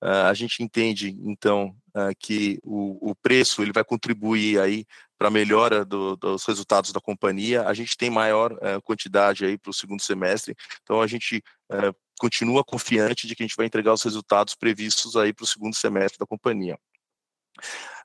a 0.00 0.32
gente 0.32 0.62
entende, 0.62 1.14
então, 1.22 1.76
que 2.18 2.58
o, 2.64 3.10
o, 3.10 3.14
preço 3.14 3.60
ele 3.60 3.74
vai 3.74 3.84
contribuir 3.84 4.58
aí 4.58 4.86
para 5.18 5.28
a 5.28 5.30
melhora 5.30 5.84
do, 5.84 6.16
dos 6.16 6.46
resultados 6.46 6.90
da 6.90 7.00
companhia. 7.00 7.68
A 7.68 7.74
gente 7.74 7.94
tem 7.94 8.08
maior 8.08 8.58
quantidade 8.84 9.44
aí 9.44 9.58
para 9.58 9.70
o 9.70 9.74
segundo 9.74 10.00
semestre, 10.00 10.56
então 10.82 11.02
a 11.02 11.06
gente 11.06 11.44
continua 12.18 12.64
confiante 12.64 13.26
de 13.26 13.34
que 13.34 13.42
a 13.42 13.46
gente 13.46 13.56
vai 13.56 13.66
entregar 13.66 13.92
os 13.92 14.02
resultados 14.02 14.54
previstos 14.54 15.16
aí 15.16 15.32
para 15.32 15.44
o 15.44 15.46
segundo 15.46 15.74
semestre 15.74 16.18
da 16.18 16.26
companhia. 16.26 16.78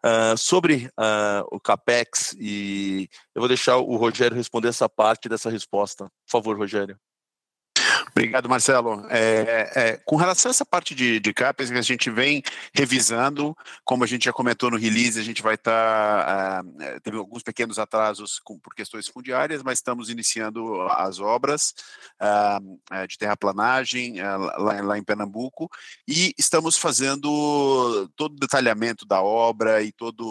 Uh, 0.06 0.38
sobre 0.38 0.88
uh, 1.00 1.46
o 1.52 1.60
CAPEX, 1.60 2.36
e 2.40 3.08
eu 3.34 3.42
vou 3.42 3.48
deixar 3.48 3.78
o 3.78 3.96
Rogério 3.96 4.36
responder 4.36 4.68
essa 4.68 4.90
parte 4.90 5.30
dessa 5.30 5.50
resposta. 5.50 6.06
Por 6.06 6.32
favor, 6.32 6.58
Rogério. 6.58 7.00
Obrigado, 8.12 8.48
Marcelo. 8.48 9.06
É, 9.10 9.72
é, 9.76 9.98
com 10.06 10.16
relação 10.16 10.50
a 10.50 10.52
essa 10.52 10.66
parte 10.66 10.94
de, 10.94 11.20
de 11.20 11.34
CAPEX 11.34 11.72
que 11.72 11.78
a 11.78 11.82
gente 11.82 12.10
vem 12.10 12.44
revisando, 12.74 13.56
como 13.84 14.04
a 14.04 14.08
gente 14.08 14.26
já 14.26 14.34
comentou 14.34 14.70
no 14.70 14.78
release, 14.78 15.20
a 15.20 15.24
gente 15.24 15.42
vai 15.42 15.56
estar, 15.56 15.74
tá, 16.26 16.64
uh, 16.64 17.02
teve 17.02 17.18
alguns 17.18 17.44
pequenos 17.44 17.80
atrasos 17.80 18.40
com, 18.40 18.60
por 18.60 18.74
questões 18.74 19.08
fundiárias, 19.08 19.64
mas 19.64 19.80
estamos 19.80 20.10
iniciando 20.10 20.82
as 20.92 21.20
obras 21.20 21.74
uh, 22.22 23.08
de 23.08 23.18
terraplanagem 23.18 24.22
uh, 24.22 24.62
lá, 24.62 24.82
lá, 24.82 24.98
em 24.98 25.04
Pernambuco 25.04 25.70
e 26.08 26.34
estamos 26.38 26.78
fazendo 26.78 28.08
todo 28.16 28.36
o 28.36 28.40
detalhamento 28.40 29.06
da 29.06 29.22
obra 29.22 29.82
e 29.82 29.92
todo 29.92 30.24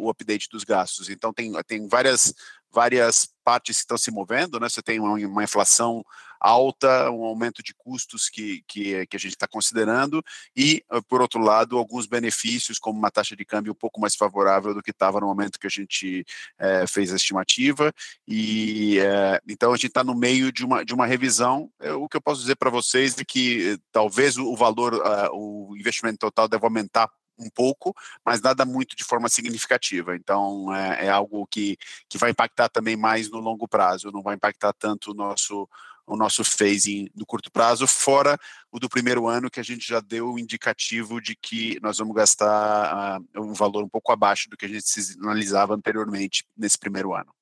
o 0.00 0.10
update 0.10 0.48
dos 0.50 0.64
gastos. 0.64 1.08
Então, 1.08 1.32
tem, 1.32 1.52
tem 1.66 1.88
várias 1.88 2.34
várias 2.74 3.28
partes 3.44 3.76
que 3.76 3.82
estão 3.82 3.96
se 3.96 4.10
movendo, 4.10 4.58
né? 4.58 4.68
Você 4.68 4.82
tem 4.82 4.98
uma 4.98 5.44
inflação 5.44 6.04
alta, 6.44 7.10
um 7.10 7.24
aumento 7.24 7.62
de 7.62 7.74
custos 7.74 8.28
que, 8.28 8.62
que, 8.68 9.06
que 9.06 9.16
a 9.16 9.20
gente 9.20 9.32
está 9.32 9.48
considerando, 9.48 10.22
e, 10.54 10.84
ah, 10.90 11.00
por 11.02 11.22
outro 11.22 11.40
lado, 11.40 11.78
alguns 11.78 12.06
benefícios, 12.06 12.78
como 12.78 12.98
uma 12.98 13.10
taxa 13.10 13.34
de 13.34 13.44
câmbio 13.44 13.72
um 13.72 13.76
pouco 13.76 13.98
mais 13.98 14.14
favorável 14.14 14.74
do 14.74 14.82
que 14.82 14.90
estava 14.90 15.20
no 15.20 15.26
momento 15.26 15.58
que 15.58 15.66
a 15.66 15.70
gente 15.70 16.24
é, 16.58 16.86
fez 16.86 17.12
a 17.12 17.16
estimativa, 17.16 17.92
e 18.28 18.98
é, 18.98 19.40
então 19.48 19.72
a 19.72 19.76
gente 19.76 19.86
está 19.86 20.04
no 20.04 20.14
meio 20.14 20.52
de 20.52 20.64
uma, 20.64 20.84
de 20.84 20.92
uma 20.92 21.06
revisão. 21.06 21.70
É, 21.80 21.92
o 21.92 22.08
que 22.08 22.16
eu 22.16 22.22
posso 22.22 22.42
dizer 22.42 22.56
para 22.56 22.70
vocês 22.70 23.16
é 23.18 23.24
que 23.24 23.78
talvez 23.90 24.36
o 24.36 24.54
valor, 24.54 24.94
uh, 24.94 25.30
o 25.32 25.76
investimento 25.76 26.18
total 26.18 26.46
deve 26.46 26.64
aumentar 26.64 27.08
um 27.38 27.50
pouco, 27.50 27.94
mas 28.24 28.40
nada 28.40 28.64
muito 28.64 28.94
de 28.94 29.04
forma 29.04 29.28
significativa. 29.28 30.14
Então, 30.14 30.74
é, 30.74 31.06
é, 31.06 31.08
algo 31.08 31.46
que, 31.46 31.76
que 32.08 32.18
vai 32.18 32.30
impactar 32.30 32.68
também 32.68 32.96
mais 32.96 33.30
no 33.30 33.38
longo 33.38 33.66
prazo, 33.66 34.12
não 34.12 34.22
vai 34.22 34.36
impactar 34.36 34.72
tanto 34.72 35.10
o 35.10 35.14
nosso, 35.14 35.68
o 36.06 36.16
nosso 36.16 36.44
phasing 36.44 37.08
no 37.14 37.24
curto 37.24 37.50
prazo, 37.50 37.86
fora 37.86 38.38
o 38.70 38.78
do 38.78 38.88
primeiro 38.88 39.26
ano, 39.26 39.50
que 39.50 39.60
a 39.60 39.62
gente 39.62 39.86
já 39.86 40.00
deu 40.00 40.32
o 40.32 40.38
indicativo 40.38 41.20
de 41.20 41.34
que 41.34 41.78
nós 41.80 41.98
vamos 41.98 42.14
gastar 42.14 43.20
uh, 43.20 43.42
um 43.42 43.54
valor 43.54 43.84
um 43.84 43.88
pouco 43.88 44.12
abaixo 44.12 44.48
do 44.48 44.56
que 44.56 44.66
a 44.66 44.68
gente 44.68 44.84
analisava 45.20 45.74
anteriormente 45.74 46.44
nesse 46.56 46.78
primeiro 46.78 47.14
ano. 47.14 47.32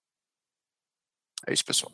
É 1.46 1.53
isso, 1.53 1.64
pessoal. 1.64 1.92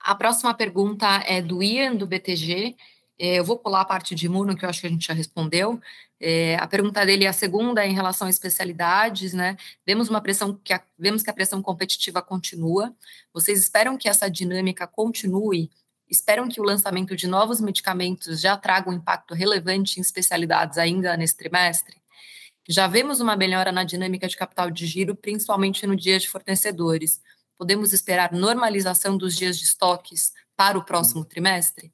A 0.00 0.14
próxima 0.16 0.52
pergunta 0.52 1.06
é 1.26 1.40
do 1.40 1.62
Ian, 1.62 1.94
do 1.94 2.06
BTG. 2.06 2.76
É, 3.22 3.36
eu 3.36 3.44
vou 3.44 3.56
pular 3.56 3.82
a 3.82 3.84
parte 3.84 4.16
de 4.16 4.26
imuno, 4.26 4.56
que 4.56 4.64
eu 4.64 4.68
acho 4.68 4.80
que 4.80 4.86
a 4.88 4.90
gente 4.90 5.06
já 5.06 5.14
respondeu. 5.14 5.80
É, 6.18 6.56
a 6.56 6.66
pergunta 6.66 7.06
dele, 7.06 7.24
a 7.24 7.32
segunda, 7.32 7.84
é 7.84 7.88
em 7.88 7.94
relação 7.94 8.26
a 8.26 8.30
especialidades, 8.30 9.32
né? 9.32 9.56
Vemos 9.86 10.08
uma 10.08 10.20
pressão 10.20 10.54
que 10.64 10.72
a, 10.72 10.82
vemos 10.98 11.22
que 11.22 11.30
a 11.30 11.32
pressão 11.32 11.62
competitiva 11.62 12.20
continua. 12.20 12.92
Vocês 13.32 13.60
esperam 13.60 13.96
que 13.96 14.08
essa 14.08 14.28
dinâmica 14.28 14.88
continue? 14.88 15.70
Esperam 16.10 16.48
que 16.48 16.60
o 16.60 16.64
lançamento 16.64 17.14
de 17.14 17.28
novos 17.28 17.60
medicamentos 17.60 18.40
já 18.40 18.56
traga 18.56 18.90
um 18.90 18.94
impacto 18.94 19.34
relevante 19.34 20.00
em 20.00 20.02
especialidades 20.02 20.76
ainda 20.76 21.16
nesse 21.16 21.36
trimestre? 21.36 22.02
Já 22.68 22.88
vemos 22.88 23.20
uma 23.20 23.36
melhora 23.36 23.70
na 23.70 23.84
dinâmica 23.84 24.26
de 24.26 24.36
capital 24.36 24.68
de 24.68 24.84
giro, 24.84 25.14
principalmente 25.14 25.86
no 25.86 25.94
dia 25.94 26.18
de 26.18 26.28
fornecedores. 26.28 27.20
Podemos 27.56 27.92
esperar 27.92 28.32
normalização 28.32 29.16
dos 29.16 29.36
dias 29.36 29.56
de 29.58 29.64
estoques 29.64 30.32
para 30.56 30.76
o 30.76 30.84
próximo 30.84 31.24
trimestre? 31.24 31.92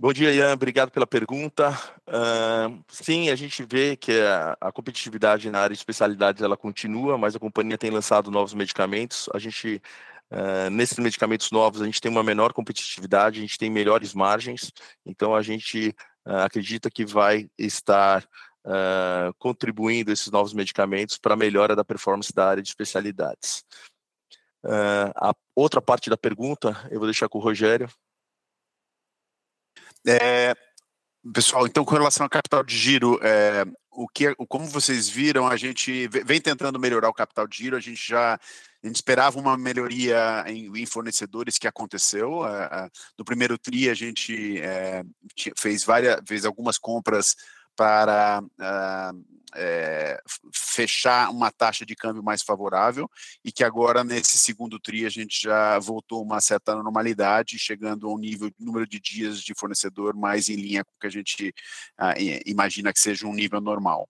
Bom 0.00 0.12
dia, 0.12 0.32
Ian. 0.32 0.52
Obrigado 0.52 0.92
pela 0.92 1.08
pergunta. 1.08 1.70
Uh, 2.06 2.84
sim, 2.86 3.30
a 3.30 3.34
gente 3.34 3.64
vê 3.64 3.96
que 3.96 4.12
a, 4.12 4.56
a, 4.60 4.70
competitividade 4.70 5.50
na 5.50 5.58
área 5.58 5.74
de 5.74 5.80
especialidades 5.80 6.40
ela 6.40 6.56
continua, 6.56 7.18
mas 7.18 7.34
a 7.34 7.40
companhia 7.40 7.76
tem 7.76 7.90
lançado 7.90 8.30
novos 8.30 8.54
medicamentos. 8.54 9.28
A 9.34 9.40
gente, 9.40 9.82
uh, 10.30 10.70
nesses 10.70 11.00
medicamentos 11.00 11.50
novos, 11.50 11.82
a 11.82 11.84
gente 11.84 12.00
tem 12.00 12.12
uma 12.12 12.22
menor 12.22 12.52
competitividade, 12.52 13.38
a 13.38 13.42
gente 13.42 13.58
tem 13.58 13.68
melhores 13.70 14.14
margens. 14.14 14.70
Então, 15.04 15.34
a 15.34 15.42
gente 15.42 15.92
uh, 16.24 16.44
acredita 16.44 16.88
que 16.88 17.04
vai 17.04 17.50
estar 17.58 18.24
contribuindo 19.38 20.12
esses 20.12 20.30
novos 20.30 20.52
medicamentos 20.52 21.16
para 21.16 21.32
a 21.32 21.36
melhora 21.36 21.74
da 21.74 21.82
performance 21.82 22.30
da 22.34 22.50
área 22.50 22.62
de 22.62 22.68
especialidades. 22.68 23.64
a 25.16 25.32
outra 25.56 25.80
parte 25.80 26.10
da 26.10 26.18
pergunta 26.18 26.76
eu 26.90 26.98
vou 26.98 27.06
deixar 27.06 27.30
com 27.30 27.38
o 27.38 27.40
Rogério. 27.40 27.88
É, 30.08 30.54
pessoal, 31.34 31.66
então 31.66 31.84
com 31.84 31.94
relação 31.94 32.24
ao 32.24 32.30
capital 32.30 32.64
de 32.64 32.74
giro, 32.74 33.20
é, 33.22 33.66
o 33.90 34.08
que, 34.08 34.34
como 34.48 34.64
vocês 34.64 35.06
viram, 35.06 35.46
a 35.46 35.56
gente 35.56 36.08
vem 36.08 36.40
tentando 36.40 36.78
melhorar 36.78 37.10
o 37.10 37.14
capital 37.14 37.46
de 37.46 37.58
giro. 37.58 37.76
A 37.76 37.80
gente 37.80 38.08
já 38.08 38.34
a 38.82 38.86
gente 38.86 38.96
esperava 38.96 39.38
uma 39.38 39.58
melhoria 39.58 40.44
em, 40.46 40.70
em 40.74 40.86
fornecedores 40.86 41.58
que 41.58 41.66
aconteceu. 41.66 42.42
No 43.18 43.24
primeiro 43.24 43.58
tri 43.58 43.90
a 43.90 43.94
gente 43.94 44.60
é, 44.60 45.02
fez 45.58 45.84
várias, 45.84 46.20
fez 46.26 46.44
algumas 46.44 46.78
compras 46.78 47.34
para 47.78 48.42
é, 49.54 50.20
fechar 50.52 51.30
uma 51.30 51.52
taxa 51.52 51.86
de 51.86 51.94
câmbio 51.94 52.24
mais 52.24 52.42
favorável 52.42 53.08
e 53.44 53.52
que 53.52 53.62
agora 53.62 54.02
nesse 54.02 54.36
segundo 54.36 54.80
tri 54.80 55.06
a 55.06 55.08
gente 55.08 55.40
já 55.40 55.78
voltou 55.78 56.20
uma 56.20 56.40
certa 56.40 56.74
normalidade, 56.74 57.56
chegando 57.56 58.08
a 58.08 58.12
um 58.12 58.18
nível, 58.18 58.50
número 58.58 58.84
de 58.84 58.98
dias 58.98 59.40
de 59.40 59.54
fornecedor 59.54 60.16
mais 60.16 60.48
em 60.48 60.56
linha 60.56 60.84
com 60.84 60.90
o 60.90 60.98
que 61.00 61.06
a 61.06 61.10
gente 61.10 61.54
uh, 62.00 62.42
imagina 62.44 62.92
que 62.92 62.98
seja 62.98 63.28
um 63.28 63.32
nível 63.32 63.60
normal. 63.60 64.08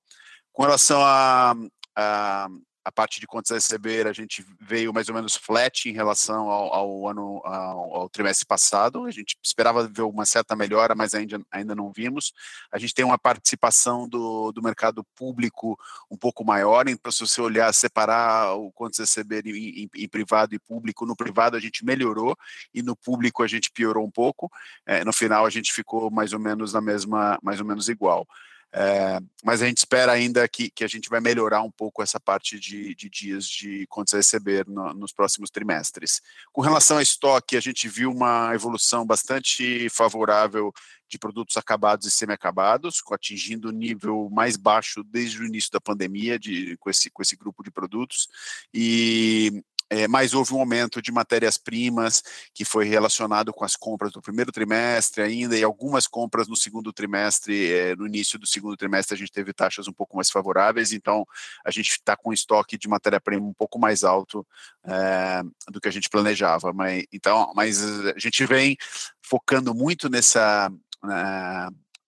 Com 0.50 0.62
relação 0.62 1.02
a, 1.02 1.54
a 1.94 2.48
a 2.85 2.93
parte 2.93 3.21
de 3.21 3.27
contas 3.27 3.51
a 3.51 3.55
receber, 3.55 4.07
a 4.07 4.12
gente 4.12 4.45
veio 4.61 4.93
mais 4.93 5.09
ou 5.09 5.14
menos 5.14 5.37
flat 5.37 5.88
em 5.88 5.93
relação 5.93 6.49
ao, 6.49 6.75
ao 6.75 7.09
ano, 7.09 7.43
ao, 7.45 7.95
ao, 7.95 8.09
trimestre 8.09 8.47
passado. 8.47 9.05
A 9.05 9.11
gente 9.11 9.37
esperava 9.43 9.87
ver 9.87 10.03
uma 10.03 10.25
certa 10.25 10.57
melhora, 10.57 10.95
mas 10.95 11.14
ainda, 11.14 11.41
ainda 11.51 11.75
não 11.75 11.93
vimos. 11.93 12.33
A 12.73 12.79
gente 12.79 12.95
tem 12.95 13.05
uma 13.05 13.19
participação 13.19 14.09
do, 14.09 14.53
do 14.53 14.62
mercado 14.62 15.05
público 15.14 15.79
um 16.11 16.17
pouco 16.17 16.45
maior, 16.45 16.88
então 16.88 17.12
se 17.12 17.21
você 17.21 17.41
olhar, 17.41 17.73
separar 17.75 18.55
o 18.55 18.73
contas 18.73 19.01
a 19.01 19.03
receber 19.03 19.47
em, 19.47 19.83
em, 19.83 19.91
em, 19.95 20.09
privado 20.09 20.55
e 20.55 20.59
público, 20.59 21.05
no 21.05 21.17
privado 21.17 21.57
a 21.57 21.61
gente 21.61 21.85
melhorou 21.85 22.37
e 22.73 22.83
no 22.83 22.97
público 22.97 23.43
a 23.43 23.47
gente 23.47 23.71
piorou 23.71 24.07
um 24.07 24.11
pouco. 24.11 24.51
É, 24.87 25.05
no 25.05 25.12
final 25.12 25.45
a 25.45 25.51
gente 25.51 25.73
ficou 25.73 26.11
mais 26.11 26.33
ou 26.33 26.41
menos 26.41 26.73
na 26.73 26.81
mesma, 26.81 27.38
mais 27.43 27.61
ou 27.61 27.67
menos 27.67 27.88
igual. 27.88 28.27
É, 28.70 29.18
mas 29.42 29.62
a 29.62 29.66
gente 29.66 29.78
espera 29.78 30.12
ainda 30.12 30.46
que, 30.46 30.68
que 30.68 30.85
a 30.85 30.88
gente 30.88 31.09
vai 31.09 31.20
melhorar 31.20 31.62
um 31.62 31.70
pouco 31.70 32.02
essa 32.02 32.20
parte 32.20 32.61
de, 32.61 32.94
de 32.94 33.09
dias 33.09 33.46
de 33.46 33.87
contas 33.87 34.14
a 34.14 34.16
receber 34.18 34.66
no, 34.68 34.92
nos 34.92 35.12
próximos 35.12 35.50
trimestres. 35.50 36.20
Com 36.52 36.61
relação 36.61 36.98
a 36.98 37.02
estoque, 37.02 37.57
a 37.57 37.61
gente 37.61 37.88
viu 37.88 38.11
uma 38.11 38.54
evolução 38.54 39.07
bastante 39.07 39.88
favorável 39.88 40.72
de 41.09 41.18
produtos 41.18 41.57
acabados 41.57 42.07
e 42.07 42.11
semi-acabados, 42.11 43.02
atingindo 43.11 43.68
o 43.68 43.72
nível 43.72 44.28
mais 44.31 44.57
baixo 44.57 45.02
desde 45.02 45.40
o 45.40 45.46
início 45.46 45.70
da 45.72 45.81
pandemia 45.81 46.38
de, 46.38 46.76
com, 46.76 46.90
esse, 46.90 47.09
com 47.09 47.22
esse 47.22 47.35
grupo 47.35 47.64
de 47.64 47.70
produtos. 47.70 48.28
E 48.72 49.64
é, 49.90 50.07
mas 50.07 50.35
houve 50.35 50.55
um 50.55 50.61
aumento 50.61 51.01
de 51.01 51.11
matérias-primas 51.11 52.22
que 52.53 52.64
foi 52.64 52.85
relacionado 52.85 53.53
com 53.53 53.64
as 53.64 53.74
compras 53.77 54.12
do 54.12 54.20
primeiro 54.20 54.53
trimestre 54.53 55.22
ainda 55.22 55.57
e 55.57 55.62
algumas 55.62 56.07
compras 56.07 56.46
no 56.48 56.57
segundo 56.57 56.92
trimestre, 56.92 57.72
é, 57.72 57.96
no 57.96 58.07
início 58.07 58.38
do 58.38 58.46
segundo 58.46 58.77
trimestre 58.77 59.14
a 59.14 59.18
gente 59.18 59.33
teve 59.33 59.53
taxas 59.53 59.88
um 59.88 59.92
pouco 59.92 60.16
mais 60.16 60.31
favoráveis, 60.31 60.92
então 60.92 61.27
a 61.64 61.70
gente 61.70 61.90
está 61.90 62.16
com 62.16 62.31
um 62.31 62.33
estoque 62.33 62.77
de 62.77 62.88
matéria-prima 62.88 63.46
um 63.46 63.55
pouco 63.55 63.79
mais 63.79 64.05
alto 64.05 64.46
é, 64.85 65.42
do 65.70 65.81
que 65.81 65.88
a 65.88 65.92
gente 65.92 66.11
planejava, 66.11 66.72
mas, 66.72 67.05
então, 67.12 67.53
mas 67.55 67.83
a 67.83 68.18
gente 68.18 68.44
vem 68.44 68.77
focando 69.22 69.74
muito 69.74 70.09
nessa 70.09 70.70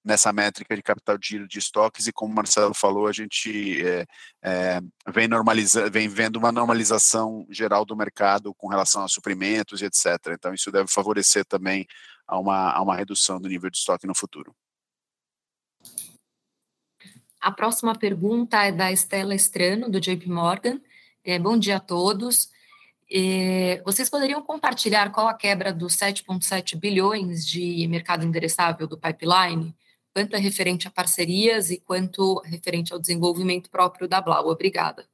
nessa 0.05 0.33
métrica 0.33 0.75
de 0.75 0.83
capital 0.83 1.19
de 1.19 1.29
giro 1.29 1.49
de 1.49 1.59
estoques 1.59 2.07
e 2.07 2.13
como 2.13 2.33
o 2.33 2.37
Marcelo 2.37 2.75
falou, 2.75 3.07
a 3.07 3.13
gente 3.13 3.85
é, 3.87 4.07
é, 4.43 4.81
vem, 5.13 5.29
normaliza, 5.29 5.91
vem 5.91 6.09
vendo 6.09 6.37
uma 6.37 6.51
normalização 6.51 7.47
geral 7.51 7.85
do 7.85 7.97
mercado 7.97 8.55
com 8.55 8.69
relação 8.69 9.05
a 9.05 9.09
suprimentos 9.09 9.83
e 9.83 9.85
etc. 9.85 10.07
Então 10.29 10.55
isso 10.55 10.73
deve 10.73 10.91
favorecer 10.91 11.45
também 11.45 11.87
a 12.27 12.39
uma, 12.39 12.73
a 12.73 12.81
uma 12.81 12.97
redução 12.97 13.41
do 13.41 13.49
nível 13.49 13.71
de 13.71 13.77
estoque 13.77 14.07
no 14.07 14.15
futuro. 14.15 14.55
A 17.41 17.51
próxima 17.51 17.95
pergunta 17.95 18.63
é 18.63 18.71
da 18.71 18.93
Estela 18.93 19.35
Estrano, 19.35 19.91
do 19.91 20.01
JP 20.01 20.29
Morgan. 20.29 20.81
É, 21.25 21.39
bom 21.39 21.59
dia 21.59 21.77
a 21.77 21.81
todos. 21.81 22.51
É, 23.11 23.83
vocês 23.85 24.09
poderiam 24.09 24.43
compartilhar 24.43 25.11
qual 25.11 25.27
a 25.27 25.35
quebra 25.35 25.73
dos 25.73 25.97
7,7 25.97 26.77
bilhões 26.77 27.47
de 27.47 27.87
mercado 27.89 28.25
endereçável 28.25 28.87
do 28.87 28.97
pipeline? 28.97 29.75
Quanto 30.15 30.35
é 30.35 30.39
referente 30.39 30.89
a 30.89 30.91
parcerias 30.91 31.71
e 31.71 31.81
quanto 31.81 32.41
referente 32.41 32.93
ao 32.93 32.99
desenvolvimento 32.99 33.71
próprio 33.71 34.09
da 34.09 34.21
Blau. 34.21 34.49
Obrigada. 34.49 35.07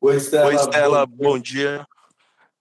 Oi, 0.00 0.16
Estela, 0.16 0.46
Oi, 0.46 0.54
Estela 0.54 1.06
bom, 1.06 1.16
bom 1.16 1.38
dia. 1.38 1.86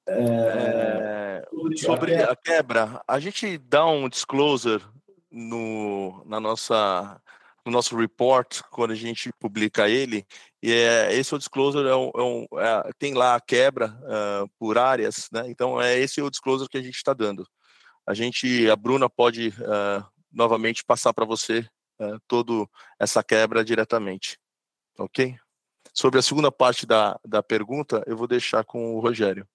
É... 0.08 1.44
É... 1.44 1.78
sobre 1.78 2.16
a 2.16 2.36
quebra, 2.36 3.02
a 3.08 3.20
gente 3.20 3.58
dá 3.58 3.86
um 3.86 4.10
disclosure 4.10 4.84
no, 5.30 6.24
na 6.26 6.40
nossa 6.40 7.22
no 7.68 7.72
nosso 7.72 7.98
report, 7.98 8.62
quando 8.72 8.92
a 8.92 8.96
gente 8.96 9.30
publica 9.38 9.90
ele, 9.90 10.26
e 10.64 10.72
é, 10.72 11.14
esse 11.14 11.34
é 11.34 11.36
o 11.36 11.38
disclosure, 11.38 11.86
é 11.86 11.94
um, 11.94 12.12
é 12.16 12.24
um, 12.24 12.46
é, 12.60 12.92
tem 12.98 13.14
lá 13.14 13.36
a 13.36 13.42
quebra 13.42 13.90
uh, 14.04 14.50
por 14.58 14.78
áreas, 14.78 15.28
né? 15.34 15.44
então 15.50 15.80
é 15.82 16.00
esse 16.00 16.22
o 16.22 16.30
disclosure 16.30 16.70
que 16.70 16.78
a 16.78 16.82
gente 16.82 16.96
está 16.96 17.14
dando. 17.14 17.46
A 18.08 18.14
gente, 18.14 18.70
a 18.70 18.76
Bruna 18.78 19.10
pode 19.10 19.50
uh, 19.50 20.06
novamente 20.32 20.82
passar 20.86 21.14
para 21.14 21.26
você 21.26 21.68
uh, 22.00 22.18
toda 22.26 22.66
essa 22.98 23.22
quebra 23.22 23.66
diretamente, 23.66 24.40
ok? 24.98 25.36
Sobre 25.94 26.18
a 26.18 26.22
segunda 26.22 26.50
parte 26.50 26.86
da, 26.86 27.20
da 27.28 27.44
pergunta, 27.44 28.02
eu 28.08 28.16
vou 28.16 28.26
deixar 28.26 28.64
com 28.64 28.96
o 28.96 29.02
Rogério. 29.02 29.46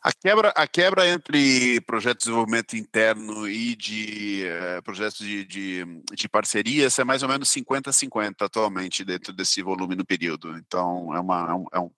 A 0.00 0.12
quebra, 0.12 0.50
a 0.50 0.66
quebra 0.68 1.08
entre 1.08 1.80
projetos 1.80 2.24
de 2.24 2.30
desenvolvimento 2.30 2.76
interno 2.76 3.48
e 3.48 3.74
de 3.74 4.44
uh, 4.44 4.82
projetos 4.82 5.18
de, 5.18 5.44
de, 5.44 5.84
de, 6.12 6.28
parcerias 6.28 6.98
é 6.98 7.04
mais 7.04 7.22
ou 7.22 7.28
menos 7.28 7.48
50-50 7.48 8.42
atualmente 8.42 9.04
dentro 9.04 9.32
desse 9.32 9.60
volume 9.60 9.96
no 9.96 10.04
período. 10.04 10.56
Então, 10.56 11.12
é, 11.16 11.20
uma, 11.20 11.68
é, 11.72 11.78
um, 11.80 11.90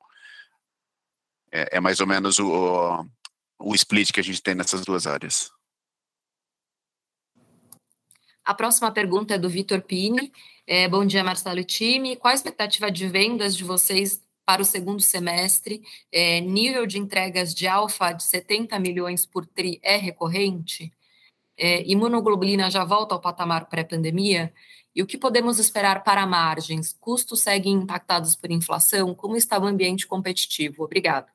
é, 1.53 1.77
é 1.77 1.81
mais 1.81 2.01
ou 2.01 2.07
menos 2.07 2.39
o, 2.39 3.05
o 3.63 3.75
split 3.75 4.13
que 4.13 4.21
a 4.21 4.25
gente 4.25 4.43
tem 4.43 4.55
nessas 4.55 4.85
duas 4.85 5.07
áreas. 5.07 5.51
A 8.45 8.55
próxima 8.55 8.91
pergunta 8.91 9.35
é 9.35 9.39
do 9.39 9.49
Vitor 9.49 9.83
Pini. 9.83 10.33
É, 10.67 10.89
bom 10.89 11.07
dia, 11.07 11.23
Marcelo 11.23 11.61
e 11.61 11.65
time. 11.65 12.17
Qual 12.17 12.33
a 12.33 12.35
expectativa 12.35 12.91
de 12.91 13.07
vendas 13.07 13.57
de 13.57 13.63
vocês 13.63 14.21
para 14.45 14.61
o 14.61 14.65
segundo 14.65 15.01
semestre? 15.01 15.81
É, 16.11 16.41
nível 16.41 16.85
de 16.85 16.99
entregas 16.99 17.55
de 17.55 17.69
alfa 17.69 18.13
de 18.13 18.25
70 18.25 18.79
milhões 18.81 19.25
por 19.25 19.47
TRI 19.47 19.79
é 19.83 19.97
recorrente? 19.97 20.93
É, 21.57 21.89
imunoglobulina 21.89 22.69
já 22.69 22.85
volta 22.85 23.15
ao 23.15 23.21
patamar 23.21 23.69
pré-pandemia? 23.69 24.53
E 24.95 25.03
o 25.03 25.07
que 25.07 25.17
podemos 25.17 25.61
esperar 25.61 26.03
para 26.03 26.27
margens? 26.27 26.93
Custos 27.01 27.43
seguem 27.43 27.75
impactados 27.75 28.35
por 28.35 28.51
inflação? 28.51 29.15
Como 29.15 29.37
está 29.37 29.59
o 29.59 29.67
ambiente 29.67 30.07
competitivo? 30.07 30.83
Obrigado. 30.83 31.31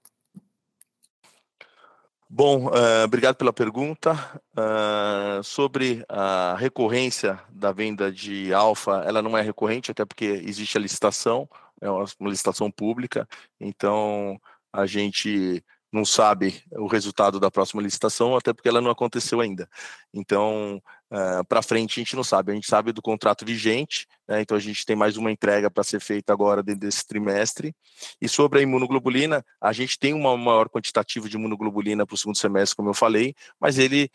Bom, 2.30 2.68
uh, 2.68 3.06
obrigado 3.06 3.36
pela 3.36 3.54
pergunta. 3.54 4.14
Uh, 4.52 5.42
sobre 5.44 6.04
a 6.10 6.56
recorrência 6.58 7.40
da 7.50 7.72
venda 7.72 8.12
de 8.12 8.54
alfa, 8.54 9.04
ela 9.06 9.22
não 9.22 9.38
é 9.38 9.42
recorrente, 9.42 9.92
até 9.92 10.04
porque 10.04 10.26
existe 10.26 10.78
a 10.78 10.82
licitação, 10.82 11.48
é 11.80 11.90
uma, 11.90 12.06
uma 12.20 12.30
licitação 12.30 12.70
pública, 12.70 13.28
então 13.60 14.40
a 14.74 14.86
gente 14.86 15.64
não 15.92 16.04
sabe 16.04 16.62
o 16.74 16.86
resultado 16.88 17.40
da 17.40 17.50
próxima 17.50 17.82
licitação, 17.82 18.36
até 18.36 18.54
porque 18.54 18.68
ela 18.68 18.82
não 18.82 18.92
aconteceu 18.92 19.40
ainda. 19.40 19.70
Então, 20.14 20.82
uh, 21.12 21.46
para 21.48 21.62
frente, 21.62 22.00
a 22.00 22.04
gente 22.04 22.16
não 22.16 22.24
sabe. 22.24 22.52
A 22.52 22.56
gente 22.56 22.68
sabe 22.68 22.92
do 22.92 23.02
contrato 23.02 23.46
vigente, 23.46 24.08
né, 24.28 24.42
então 24.42 24.58
a 24.58 24.60
gente 24.60 24.86
tem 24.86 24.96
mais 24.96 25.18
uma 25.18 25.32
entrega 25.32 25.70
para 25.70 25.84
ser 25.84 26.00
feita 26.00 26.34
agora 26.34 26.64
dentro 26.64 26.82
desse 26.82 27.06
trimestre. 27.06 27.76
E 28.22 28.28
sobre 28.28 28.60
a 28.60 28.62
imunoglobulina, 28.62 29.46
a 29.62 29.74
gente 29.74 29.98
tem 29.98 30.14
um 30.14 30.38
maior 30.38 30.70
quantitativo 30.70 31.30
de 31.30 31.36
imunoglobulina 31.36 32.06
para 32.06 32.16
o 32.16 32.18
segundo 32.18 32.38
semestre, 32.38 32.76
como 32.76 32.90
eu 32.90 32.94
falei, 32.94 33.34
mas 33.60 33.78
ele 33.78 34.10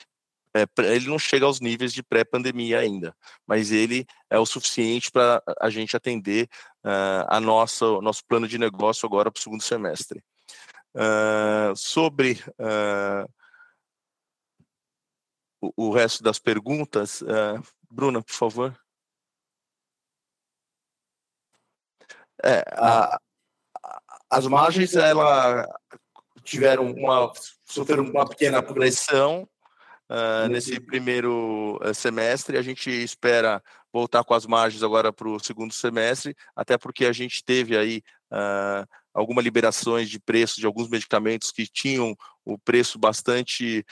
é, 0.55 0.67
ele 0.85 1.09
não 1.09 1.19
chega 1.19 1.47
aos 1.47 1.61
níveis 1.61 1.95
de 1.95 2.03
pré-pandemia 2.03 2.79
ainda, 2.79 3.17
mas 3.47 3.73
ele 3.73 4.07
é 4.29 4.39
o 4.39 4.45
suficiente 4.45 5.11
para 5.11 5.43
a 5.59 5.71
gente 5.71 5.97
atender 5.97 6.47
uh, 6.85 7.25
a 7.29 7.41
nossa 7.41 7.87
nosso 8.03 8.23
plano 8.27 8.47
de 8.47 8.59
negócio 8.59 9.07
agora 9.07 9.31
para 9.31 9.39
o 9.39 9.43
segundo 9.43 9.63
semestre. 9.63 10.23
Uh, 10.95 11.75
sobre 11.75 12.33
uh, 12.33 13.27
o, 15.63 15.89
o, 15.89 15.91
resto 15.93 16.23
das 16.23 16.39
perguntas, 16.39 17.23
Bruna, 17.91 18.21
por 18.23 18.35
favor. 18.35 18.77
É, 22.45 22.65
a, 22.73 23.21
as 24.29 24.47
margens 24.47 24.97
ela 24.97 25.67
tiveram 26.43 26.91
uma 26.91 27.33
sofreram 27.65 28.05
uma 28.05 28.29
pequena 28.29 28.63
progressão 28.63 29.49
uh, 30.11 30.49
nesse 30.49 30.81
primeiro 30.81 31.79
uh, 31.83 31.95
semestre. 31.95 32.59
A 32.59 32.63
gente 32.63 32.91
espera 32.91 33.63
voltar 33.93 34.25
com 34.25 34.35
as 34.35 34.47
margens 34.47 34.83
agora 34.83 35.13
para 35.13 35.29
o 35.29 35.39
segundo 35.39 35.73
semestre, 35.73 36.35
até 36.57 36.77
porque 36.77 37.07
a 37.07 37.13
gente 37.13 37.45
teve 37.45 37.77
aí 37.77 38.03
uh, 38.33 38.87
algumas 39.15 39.45
liberações 39.45 40.09
de 40.09 40.19
preço 40.19 40.59
de 40.59 40.67
alguns 40.67 40.89
medicamentos 40.89 41.53
que 41.53 41.67
tinham 41.67 42.17
o 42.45 42.59
preço 42.59 42.99
bastante, 42.99 43.85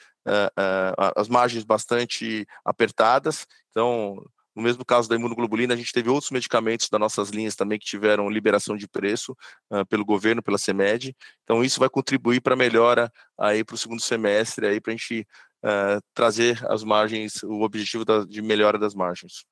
as 1.14 1.28
margens 1.28 1.64
bastante 1.64 2.46
apertadas. 2.64 3.46
Então, 3.70 4.22
no 4.54 4.62
mesmo 4.62 4.84
caso 4.84 5.08
da 5.08 5.14
imunoglobulina, 5.14 5.74
a 5.74 5.76
gente 5.76 5.92
teve 5.92 6.10
outros 6.10 6.30
medicamentos 6.30 6.88
das 6.88 7.00
nossas 7.00 7.30
linhas 7.30 7.54
também 7.54 7.78
que 7.78 7.86
tiveram 7.86 8.28
liberação 8.28 8.76
de 8.76 8.88
preço 8.88 9.36
uh, 9.70 9.86
pelo 9.86 10.04
governo, 10.04 10.42
pela 10.42 10.58
CEMED. 10.58 11.16
Então, 11.44 11.64
isso 11.64 11.78
vai 11.78 11.88
contribuir 11.88 12.40
para 12.40 12.54
a 12.54 12.56
melhora 12.56 13.12
aí 13.38 13.64
para 13.64 13.74
o 13.74 13.78
segundo 13.78 14.02
semestre, 14.02 14.66
aí 14.66 14.80
para 14.80 14.92
a 14.92 14.96
gente 14.96 15.26
uh, 15.64 16.02
trazer 16.12 16.64
as 16.70 16.82
margens, 16.82 17.42
o 17.42 17.62
objetivo 17.62 18.04
da, 18.04 18.24
de 18.24 18.42
melhora 18.42 18.78
das 18.78 18.94
margens. 18.94 19.44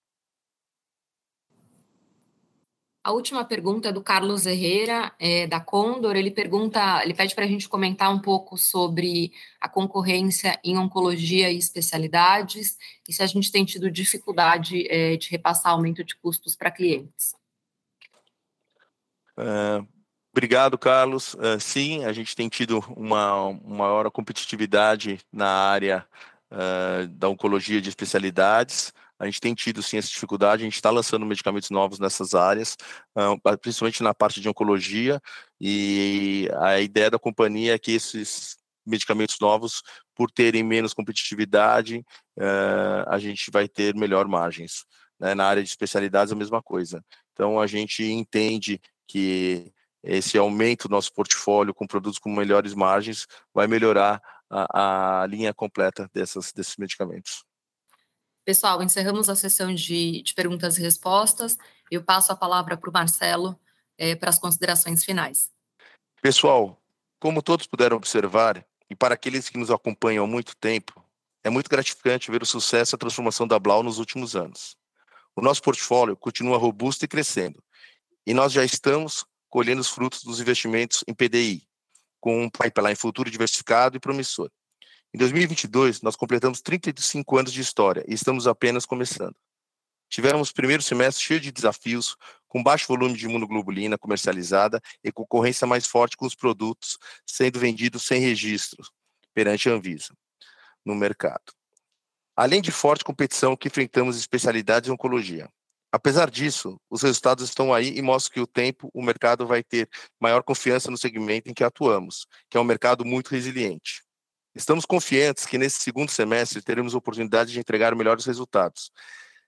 A 3.08 3.10
última 3.10 3.42
pergunta 3.42 3.88
é 3.88 3.92
do 3.92 4.02
Carlos 4.02 4.44
Herrera, 4.44 5.10
é, 5.18 5.46
da 5.46 5.58
Condor. 5.58 6.14
Ele 6.14 6.30
pergunta, 6.30 7.02
ele 7.02 7.14
pede 7.14 7.34
para 7.34 7.46
a 7.46 7.48
gente 7.48 7.66
comentar 7.66 8.14
um 8.14 8.18
pouco 8.18 8.58
sobre 8.58 9.32
a 9.58 9.66
concorrência 9.66 10.60
em 10.62 10.76
oncologia 10.76 11.50
e 11.50 11.56
especialidades 11.56 12.76
e 13.08 13.12
se 13.14 13.22
a 13.22 13.26
gente 13.26 13.50
tem 13.50 13.64
tido 13.64 13.90
dificuldade 13.90 14.86
é, 14.90 15.16
de 15.16 15.30
repassar 15.30 15.72
aumento 15.72 16.04
de 16.04 16.14
custos 16.16 16.54
para 16.54 16.70
clientes. 16.70 17.34
É, 19.38 19.82
obrigado, 20.30 20.76
Carlos. 20.76 21.34
É, 21.40 21.58
sim, 21.58 22.04
a 22.04 22.12
gente 22.12 22.36
tem 22.36 22.46
tido 22.50 22.84
uma, 22.94 23.42
uma 23.44 23.86
maior 23.86 24.10
competitividade 24.10 25.18
na 25.32 25.48
área 25.48 26.06
é, 26.50 27.06
da 27.06 27.30
oncologia 27.30 27.80
de 27.80 27.88
especialidades. 27.88 28.92
A 29.18 29.24
gente 29.26 29.40
tem 29.40 29.54
tido 29.54 29.82
sim 29.82 29.96
essa 29.98 30.08
dificuldade, 30.08 30.62
a 30.62 30.64
gente 30.64 30.76
está 30.76 30.90
lançando 30.90 31.26
medicamentos 31.26 31.70
novos 31.70 31.98
nessas 31.98 32.34
áreas, 32.34 32.76
principalmente 33.60 34.02
na 34.02 34.14
parte 34.14 34.40
de 34.40 34.48
oncologia, 34.48 35.20
e 35.60 36.48
a 36.58 36.80
ideia 36.80 37.10
da 37.10 37.18
companhia 37.18 37.74
é 37.74 37.78
que 37.78 37.92
esses 37.92 38.56
medicamentos 38.86 39.38
novos, 39.40 39.82
por 40.14 40.30
terem 40.30 40.62
menos 40.62 40.94
competitividade, 40.94 42.04
a 43.06 43.18
gente 43.18 43.50
vai 43.50 43.68
ter 43.68 43.94
melhor 43.94 44.26
margens. 44.28 44.84
Né? 45.18 45.34
Na 45.34 45.46
área 45.46 45.62
de 45.62 45.68
especialidades, 45.68 46.32
a 46.32 46.36
mesma 46.36 46.62
coisa. 46.62 47.04
Então, 47.32 47.60
a 47.60 47.66
gente 47.66 48.04
entende 48.04 48.80
que 49.06 49.72
esse 50.02 50.38
aumento 50.38 50.88
do 50.88 50.92
nosso 50.92 51.12
portfólio 51.12 51.74
com 51.74 51.86
produtos 51.86 52.18
com 52.18 52.30
melhores 52.30 52.72
margens 52.72 53.26
vai 53.52 53.66
melhorar 53.66 54.22
a, 54.48 55.22
a 55.22 55.26
linha 55.26 55.52
completa 55.52 56.08
dessas, 56.14 56.52
desses 56.52 56.76
medicamentos. 56.76 57.44
Pessoal, 58.48 58.82
encerramos 58.82 59.28
a 59.28 59.36
sessão 59.36 59.74
de, 59.74 60.22
de 60.22 60.32
perguntas 60.32 60.78
e 60.78 60.80
respostas. 60.80 61.58
Eu 61.90 62.02
passo 62.02 62.32
a 62.32 62.34
palavra 62.34 62.78
para 62.78 62.88
o 62.88 62.92
Marcelo 62.94 63.60
é, 63.98 64.16
para 64.16 64.30
as 64.30 64.38
considerações 64.38 65.04
finais. 65.04 65.50
Pessoal, 66.22 66.80
como 67.20 67.42
todos 67.42 67.66
puderam 67.66 67.98
observar, 67.98 68.64
e 68.88 68.94
para 68.94 69.12
aqueles 69.12 69.50
que 69.50 69.58
nos 69.58 69.70
acompanham 69.70 70.24
há 70.24 70.26
muito 70.26 70.56
tempo, 70.56 71.04
é 71.44 71.50
muito 71.50 71.68
gratificante 71.68 72.30
ver 72.30 72.42
o 72.42 72.46
sucesso 72.46 72.94
e 72.94 72.96
a 72.96 72.98
transformação 72.98 73.46
da 73.46 73.58
Blau 73.58 73.82
nos 73.82 73.98
últimos 73.98 74.34
anos. 74.34 74.78
O 75.36 75.42
nosso 75.42 75.62
portfólio 75.62 76.16
continua 76.16 76.56
robusto 76.56 77.04
e 77.04 77.08
crescendo, 77.08 77.62
e 78.26 78.32
nós 78.32 78.50
já 78.50 78.64
estamos 78.64 79.26
colhendo 79.50 79.82
os 79.82 79.90
frutos 79.90 80.24
dos 80.24 80.40
investimentos 80.40 81.04
em 81.06 81.12
PDI, 81.12 81.68
com 82.18 82.44
um 82.44 82.48
pipeline 82.48 82.96
futuro 82.96 83.30
diversificado 83.30 83.98
e 83.98 84.00
promissor. 84.00 84.50
Em 85.14 85.18
2022, 85.18 86.02
nós 86.02 86.16
completamos 86.16 86.60
35 86.60 87.38
anos 87.38 87.52
de 87.52 87.62
história 87.62 88.04
e 88.06 88.12
estamos 88.12 88.46
apenas 88.46 88.84
começando. 88.84 89.34
Tivemos 90.10 90.50
o 90.50 90.54
primeiro 90.54 90.82
semestre 90.82 91.24
cheio 91.24 91.40
de 91.40 91.50
desafios, 91.50 92.14
com 92.46 92.62
baixo 92.62 92.86
volume 92.88 93.16
de 93.16 93.24
imunoglobulina 93.24 93.96
comercializada 93.96 94.80
e 95.02 95.10
concorrência 95.10 95.66
mais 95.66 95.86
forte 95.86 96.16
com 96.16 96.26
os 96.26 96.34
produtos 96.34 96.98
sendo 97.26 97.58
vendidos 97.58 98.04
sem 98.04 98.20
registro 98.20 98.82
perante 99.34 99.68
a 99.68 99.72
Anvisa 99.72 100.14
no 100.84 100.94
mercado. 100.94 101.52
Além 102.36 102.60
de 102.60 102.70
forte 102.70 103.04
competição 103.04 103.56
que 103.56 103.68
enfrentamos 103.68 104.16
especialidades 104.16 104.88
em 104.88 104.92
oncologia. 104.92 105.48
Apesar 105.90 106.30
disso, 106.30 106.78
os 106.90 107.02
resultados 107.02 107.44
estão 107.44 107.72
aí 107.72 107.96
e 107.96 108.02
mostram 108.02 108.34
que 108.34 108.40
o 108.40 108.46
tempo, 108.46 108.90
o 108.92 109.02
mercado 109.02 109.46
vai 109.46 109.62
ter 109.62 109.88
maior 110.20 110.42
confiança 110.42 110.90
no 110.90 110.98
segmento 110.98 111.50
em 111.50 111.54
que 111.54 111.64
atuamos, 111.64 112.26
que 112.50 112.58
é 112.58 112.60
um 112.60 112.64
mercado 112.64 113.06
muito 113.06 113.28
resiliente. 113.28 114.02
Estamos 114.58 114.84
confiantes 114.84 115.46
que 115.46 115.56
nesse 115.56 115.80
segundo 115.80 116.10
semestre 116.10 116.60
teremos 116.60 116.92
oportunidade 116.92 117.52
de 117.52 117.60
entregar 117.60 117.94
melhores 117.94 118.24
resultados, 118.24 118.90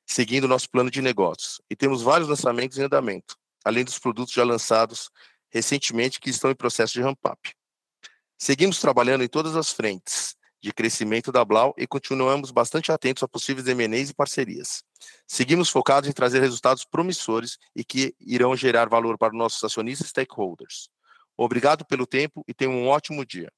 seguindo 0.07 0.47
nosso 0.47 0.71
plano 0.71 0.89
de 0.89 1.03
negócios. 1.03 1.61
E 1.69 1.75
temos 1.75 2.01
vários 2.01 2.29
lançamentos 2.29 2.79
em 2.79 2.85
andamento, 2.85 3.37
além 3.65 3.85
dos 3.85 3.99
produtos 3.99 4.33
já 4.33 4.45
lançados 4.45 5.11
recentemente 5.51 6.21
que 6.21 6.31
estão 6.31 6.49
em 6.49 6.55
processo 6.55 6.93
de 6.93 7.03
ramp-up. 7.03 7.53
Seguimos 8.39 8.79
trabalhando 8.79 9.25
em 9.25 9.29
todas 9.29 9.57
as 9.57 9.73
frentes, 9.73 10.37
de 10.63 10.73
crescimento 10.73 11.33
da 11.33 11.45
Blau 11.45 11.75
e 11.77 11.89
continuamos 11.89 12.53
bastante 12.53 12.93
atentos 12.93 13.25
a 13.25 13.29
possíveis 13.29 13.67
M&As 13.67 14.11
e 14.11 14.15
parcerias. 14.15 14.85
Seguimos 15.27 15.71
focados 15.71 16.09
em 16.09 16.13
trazer 16.13 16.39
resultados 16.39 16.85
promissores 16.85 17.59
e 17.75 17.83
que 17.83 18.15
irão 18.21 18.55
gerar 18.55 18.89
valor 18.89 19.19
para 19.19 19.33
nossos 19.33 19.65
acionistas 19.65 20.07
e 20.07 20.11
stakeholders. 20.11 20.89
Obrigado 21.37 21.85
pelo 21.85 22.07
tempo 22.07 22.45
e 22.47 22.55
tenham 22.55 22.75
um 22.75 22.87
ótimo 22.87 23.27
dia. 23.27 23.51